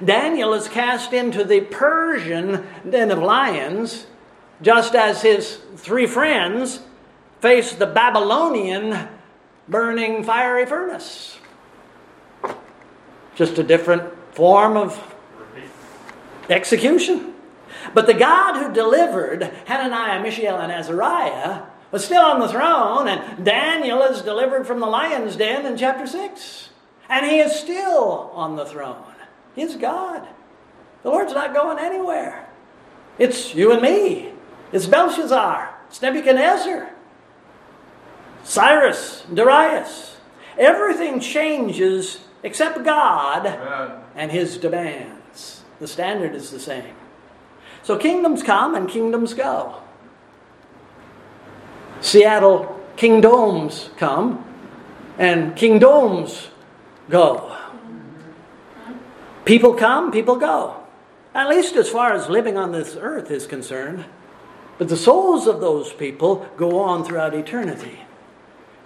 Daniel 0.04 0.54
is 0.54 0.68
cast 0.68 1.12
into 1.12 1.42
the 1.42 1.62
Persian 1.62 2.64
den 2.88 3.10
of 3.10 3.18
lions 3.18 4.06
just 4.62 4.94
as 4.94 5.22
his 5.22 5.58
three 5.74 6.06
friends 6.06 6.78
faced 7.40 7.80
the 7.80 7.88
Babylonian 7.88 9.08
burning 9.66 10.22
fiery 10.22 10.64
furnace. 10.64 11.40
Just 13.34 13.58
a 13.58 13.64
different 13.64 14.12
form 14.32 14.76
of 14.76 14.96
execution. 16.48 17.34
But 17.94 18.06
the 18.06 18.14
God 18.14 18.62
who 18.62 18.72
delivered 18.72 19.42
Hananiah, 19.64 20.22
Mishael, 20.22 20.56
and 20.56 20.70
Azariah 20.70 21.62
was 21.90 22.04
still 22.04 22.22
on 22.22 22.40
the 22.40 22.48
throne, 22.48 23.08
and 23.08 23.44
Daniel 23.44 24.02
is 24.02 24.22
delivered 24.22 24.66
from 24.66 24.80
the 24.80 24.86
lion's 24.86 25.36
den 25.36 25.66
in 25.66 25.76
chapter 25.76 26.06
6. 26.06 26.68
And 27.08 27.26
he 27.26 27.40
is 27.40 27.52
still 27.52 28.30
on 28.34 28.56
the 28.56 28.64
throne. 28.64 29.14
He's 29.56 29.76
God. 29.76 30.26
The 31.02 31.10
Lord's 31.10 31.32
not 31.32 31.54
going 31.54 31.78
anywhere. 31.78 32.48
It's 33.18 33.54
you 33.54 33.72
and 33.72 33.82
me. 33.82 34.32
It's 34.72 34.86
Belshazzar. 34.86 35.74
It's 35.88 36.00
Nebuchadnezzar. 36.00 36.90
Cyrus, 38.44 39.24
Darius. 39.32 40.16
Everything 40.56 41.20
changes 41.20 42.20
except 42.42 42.84
God 42.84 43.46
and 44.14 44.30
his 44.30 44.56
demands. 44.56 45.62
The 45.80 45.88
standard 45.88 46.34
is 46.34 46.50
the 46.50 46.60
same. 46.60 46.94
So 47.82 47.98
kingdoms 47.98 48.42
come 48.42 48.74
and 48.74 48.88
kingdoms 48.88 49.34
go. 49.34 49.82
Seattle 52.00 52.80
kingdoms 52.96 53.90
come 53.96 54.44
and 55.18 55.54
kingdoms 55.54 56.48
go. 57.08 57.56
People 59.44 59.74
come, 59.74 60.10
people 60.10 60.36
go. 60.36 60.76
At 61.34 61.48
least 61.48 61.76
as 61.76 61.88
far 61.88 62.12
as 62.12 62.28
living 62.28 62.56
on 62.56 62.72
this 62.72 62.96
earth 62.98 63.30
is 63.30 63.46
concerned. 63.46 64.04
But 64.78 64.88
the 64.88 64.96
souls 64.96 65.46
of 65.46 65.60
those 65.60 65.92
people 65.92 66.48
go 66.56 66.80
on 66.80 67.04
throughout 67.04 67.34
eternity. 67.34 68.00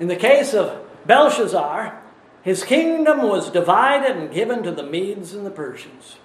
In 0.01 0.09
the 0.09 0.17
case 0.17 0.53
of 0.53 0.85
Belshazzar, 1.07 2.01
his 2.43 2.65
kingdom 2.65 3.23
was 3.23 3.51
divided 3.51 4.17
and 4.17 4.33
given 4.33 4.63
to 4.65 4.73
the 4.73 4.83
Medes 4.83 5.33
and 5.33 5.47
the 5.47 5.51
Persians. 5.51 6.17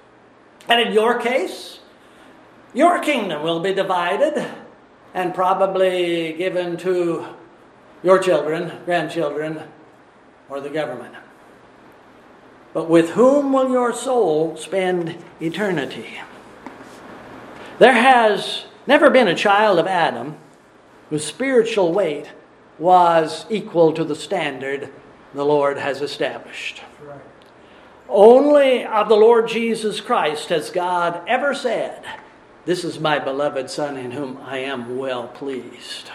And 0.68 0.82
in 0.82 0.94
your 0.94 1.20
case, 1.20 1.80
your 2.74 3.00
kingdom 3.00 3.44
will 3.44 3.60
be 3.60 3.74
divided 3.74 4.46
and 5.14 5.34
probably 5.34 6.34
given 6.34 6.78
to 6.78 7.26
your 8.04 8.20
children, 8.20 8.72
grandchildren, 8.86 9.64
or 10.50 10.62
the 10.62 10.70
government. 10.70 11.16
But 12.74 12.90
with 12.90 13.12
whom 13.12 13.52
will 13.52 13.70
your 13.70 13.94
soul 13.94 14.56
spend 14.56 15.18
eternity? 15.42 16.20
There 17.80 17.94
has 17.94 18.66
never 18.86 19.10
been 19.10 19.28
a 19.28 19.36
child 19.36 19.80
of 19.80 19.88
Adam 19.88 20.38
whose 21.10 21.26
spiritual 21.26 21.92
weight 21.92 22.30
was 22.78 23.46
equal 23.50 23.94
to 23.94 24.04
the 24.04 24.16
standard 24.16 24.90
the 25.34 25.46
Lord 25.46 25.78
has 25.78 26.02
established. 26.02 26.82
Right. 27.04 27.20
Only 28.08 28.86
of 28.86 29.10
the 29.10 29.16
Lord 29.16 29.48
Jesus 29.48 30.02
Christ 30.02 30.50
has 30.50 30.70
God 30.72 31.22
ever 31.28 31.54
said, 31.54 32.04
This 32.66 32.84
is 32.84 33.00
my 33.00 33.20
beloved 33.20 33.70
Son 33.70 33.98
in 33.98 34.12
whom 34.12 34.38
I 34.38 34.60
am 34.60 34.98
well 34.98 35.28
pleased. 35.28 36.12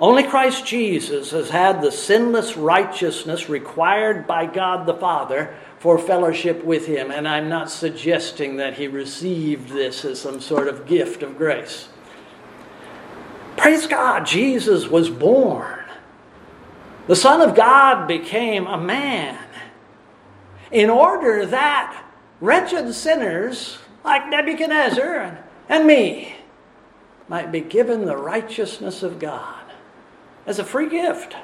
Only 0.00 0.22
Christ 0.22 0.64
Jesus 0.64 1.32
has 1.32 1.50
had 1.50 1.82
the 1.82 1.90
sinless 1.90 2.56
righteousness 2.56 3.48
required 3.48 4.26
by 4.26 4.46
God 4.46 4.86
the 4.86 4.94
Father 4.94 5.56
for 5.80 5.98
fellowship 5.98 6.62
with 6.64 6.86
Him. 6.86 7.10
And 7.10 7.26
I'm 7.26 7.48
not 7.48 7.70
suggesting 7.70 8.56
that 8.58 8.74
He 8.74 8.86
received 8.86 9.70
this 9.70 10.04
as 10.04 10.20
some 10.20 10.40
sort 10.40 10.68
of 10.68 10.86
gift 10.86 11.22
of 11.22 11.36
grace. 11.36 11.88
Praise 13.56 13.88
God, 13.88 14.24
Jesus 14.24 14.86
was 14.86 15.10
born. 15.10 15.84
The 17.08 17.16
Son 17.16 17.40
of 17.40 17.56
God 17.56 18.06
became 18.06 18.66
a 18.68 18.78
man 18.78 19.36
in 20.70 20.90
order 20.90 21.44
that 21.46 22.04
wretched 22.40 22.94
sinners 22.94 23.78
like 24.04 24.28
Nebuchadnezzar 24.28 25.38
and 25.68 25.86
me 25.86 26.34
might 27.28 27.52
be 27.52 27.60
given 27.60 28.06
the 28.06 28.16
righteousness 28.16 29.02
of 29.02 29.18
God 29.18 29.64
as 30.46 30.58
a 30.58 30.64
free 30.64 30.88
gift. 30.88 31.34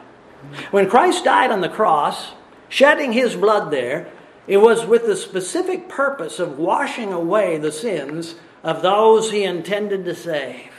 When 0.70 0.88
Christ 0.88 1.24
died 1.24 1.50
on 1.50 1.60
the 1.60 1.68
cross, 1.68 2.32
shedding 2.68 3.12
his 3.12 3.34
blood 3.34 3.70
there, 3.70 4.10
it 4.46 4.58
was 4.58 4.84
with 4.84 5.06
the 5.06 5.16
specific 5.16 5.88
purpose 5.88 6.38
of 6.38 6.58
washing 6.58 7.12
away 7.12 7.58
the 7.58 7.72
sins 7.72 8.34
of 8.62 8.82
those 8.82 9.30
he 9.30 9.44
intended 9.44 10.04
to 10.04 10.14
save, 10.14 10.70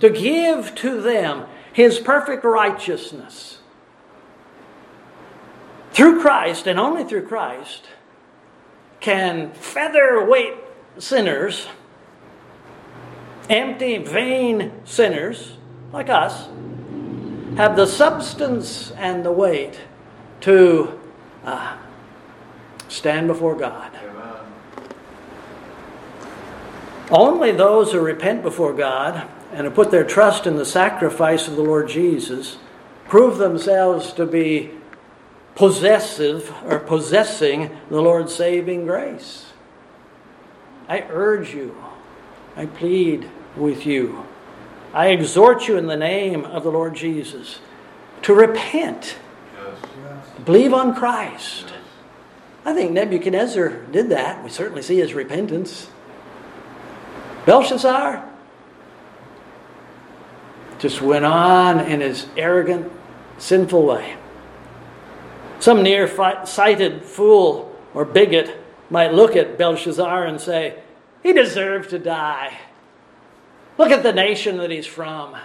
to 0.00 0.10
give 0.10 0.74
to 0.76 1.00
them 1.00 1.46
his 1.72 1.98
perfect 1.98 2.44
righteousness. 2.44 3.58
Through 5.92 6.20
Christ, 6.20 6.66
and 6.66 6.78
only 6.78 7.04
through 7.04 7.26
Christ, 7.26 7.86
can 9.00 9.52
featherweight 9.52 10.54
sinners, 10.98 11.68
empty, 13.48 13.98
vain 13.98 14.72
sinners 14.84 15.56
like 15.92 16.08
us, 16.08 16.48
have 17.56 17.76
the 17.76 17.86
substance 17.86 18.92
and 18.92 19.24
the 19.24 19.32
weight 19.32 19.80
to 20.40 20.98
uh, 21.44 21.76
stand 22.88 23.26
before 23.26 23.56
God. 23.56 23.92
Only 27.10 27.52
those 27.52 27.92
who 27.92 28.00
repent 28.00 28.42
before 28.42 28.74
God 28.74 29.26
and 29.52 29.66
who 29.66 29.70
put 29.70 29.90
their 29.90 30.04
trust 30.04 30.46
in 30.46 30.56
the 30.56 30.66
sacrifice 30.66 31.48
of 31.48 31.56
the 31.56 31.62
Lord 31.62 31.88
Jesus 31.88 32.58
prove 33.08 33.38
themselves 33.38 34.12
to 34.12 34.26
be 34.26 34.70
possessive 35.54 36.52
or 36.66 36.78
possessing 36.78 37.70
the 37.88 38.02
Lord's 38.02 38.34
saving 38.34 38.84
grace. 38.84 39.47
I 40.88 41.04
urge 41.10 41.52
you, 41.54 41.76
I 42.56 42.66
plead 42.66 43.28
with 43.56 43.84
you, 43.84 44.24
I 44.94 45.08
exhort 45.08 45.68
you 45.68 45.76
in 45.76 45.86
the 45.86 45.96
name 45.96 46.44
of 46.46 46.64
the 46.64 46.70
Lord 46.70 46.94
Jesus 46.94 47.60
to 48.22 48.32
repent, 48.34 49.16
to 50.36 50.40
believe 50.42 50.72
on 50.72 50.94
Christ. 50.94 51.74
I 52.64 52.72
think 52.74 52.92
Nebuchadnezzar 52.92 53.68
did 53.92 54.08
that. 54.08 54.42
We 54.42 54.50
certainly 54.50 54.82
see 54.82 54.96
his 54.96 55.14
repentance. 55.14 55.88
Belshazzar 57.46 58.28
just 60.78 61.00
went 61.02 61.24
on 61.24 61.80
in 61.80 62.00
his 62.00 62.26
arrogant, 62.36 62.90
sinful 63.38 63.84
way. 63.84 64.16
Some 65.60 65.82
near-sighted 65.82 67.04
fool 67.04 67.76
or 67.94 68.04
bigot 68.04 68.54
might 68.90 69.12
look 69.12 69.36
at 69.36 69.58
Belshazzar 69.58 70.24
and 70.24 70.40
say, 70.40 70.78
he 71.22 71.32
deserved 71.32 71.90
to 71.90 71.98
die. 71.98 72.58
Look 73.76 73.90
at 73.90 74.02
the 74.02 74.12
nation 74.12 74.58
that 74.58 74.70
he's 74.70 74.86
from. 74.86 75.36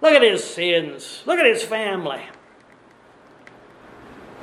Look 0.00 0.12
at 0.12 0.22
his 0.22 0.44
sins. 0.44 1.22
Look 1.26 1.38
at 1.38 1.46
his 1.46 1.62
family. 1.62 2.22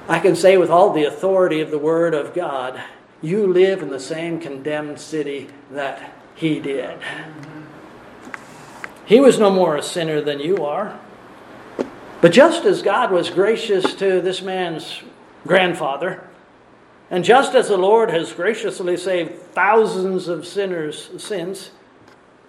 I 0.08 0.20
can 0.20 0.36
say 0.36 0.58
with 0.58 0.70
all 0.70 0.92
the 0.94 1.06
authority 1.06 1.62
of 1.62 1.72
the 1.72 1.78
Word 1.78 2.14
of 2.14 2.34
God, 2.34 2.82
you 3.22 3.48
live 3.48 3.82
in 3.82 3.90
the 3.90 4.00
same 4.00 4.40
condemned 4.40 5.00
city 5.00 5.50
that 5.72 6.14
he 6.36 6.60
did. 6.60 6.98
He 9.06 9.20
was 9.20 9.38
no 9.38 9.50
more 9.50 9.76
a 9.76 9.84
sinner 9.84 10.22
than 10.22 10.40
you 10.40 10.66
are. 10.66 11.00
But 12.22 12.32
just 12.32 12.66
as 12.66 12.82
God 12.82 13.12
was 13.12 13.30
gracious 13.30 13.94
to 13.96 14.22
this 14.22 14.42
man's 14.42 15.02
grandfather, 15.46 16.28
and 17.12 17.26
just 17.26 17.56
as 17.56 17.68
the 17.68 17.78
Lord 17.78 18.10
has 18.10 18.32
graciously 18.32 18.96
saved 18.96 19.38
thousands 19.54 20.30
of 20.30 20.48
sinners' 20.48 21.10
since, 21.18 21.72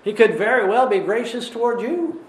He 0.05 0.13
could 0.13 0.39
very 0.39 0.69
well 0.69 0.89
be 0.89 1.01
gracious 1.01 1.51
toward 1.51 1.81
you. 1.81 2.25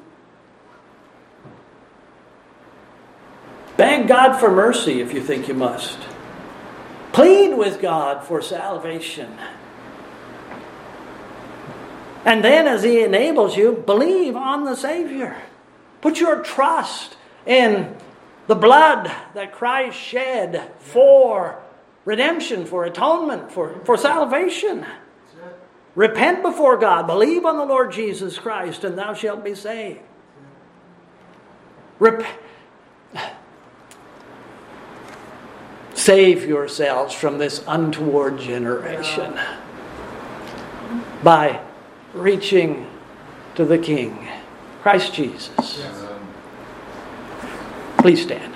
Beg 3.78 4.08
God 4.08 4.40
for 4.40 4.52
mercy 4.52 5.00
if 5.00 5.14
you 5.14 5.22
think 5.22 5.48
you 5.48 5.54
must. 5.54 6.00
Plead 7.12 7.54
with 7.54 7.80
God 7.80 8.24
for 8.24 8.42
salvation. 8.42 9.38
And 12.26 12.44
then, 12.44 12.68
as 12.68 12.82
He 12.82 13.04
enables 13.04 13.56
you, 13.56 13.84
believe 13.86 14.36
on 14.36 14.64
the 14.64 14.76
Savior. 14.76 15.38
Put 16.02 16.20
your 16.20 16.42
trust 16.42 17.16
in 17.46 17.96
the 18.48 18.56
blood 18.56 19.12
that 19.36 19.54
Christ 19.54 19.98
shed 19.98 20.72
for 20.80 21.63
redemption, 22.06 22.66
for 22.66 22.86
atonement, 22.86 23.52
for, 23.52 23.80
for 23.86 23.98
salvation. 23.98 24.86
Repent 25.96 26.42
before 26.42 26.78
God, 26.78 27.06
believe 27.06 27.46
on 27.46 27.58
the 27.58 27.66
Lord 27.66 27.92
Jesus 27.92 28.40
Christ, 28.40 28.84
and 28.84 28.98
thou 28.98 29.14
shalt 29.14 29.44
be 29.44 29.56
saved. 29.56 30.00
Rep- 32.00 32.26
Save 35.94 36.46
yourselves 36.46 37.14
from 37.14 37.38
this 37.38 37.64
untoward 37.68 38.38
generation 38.40 39.40
by 41.24 41.62
reaching 42.14 42.88
to 43.56 43.64
the 43.64 43.78
King, 43.78 44.28
Christ 44.82 45.14
Jesus. 45.14 45.86
Please 48.00 48.22
stand. 48.22 48.53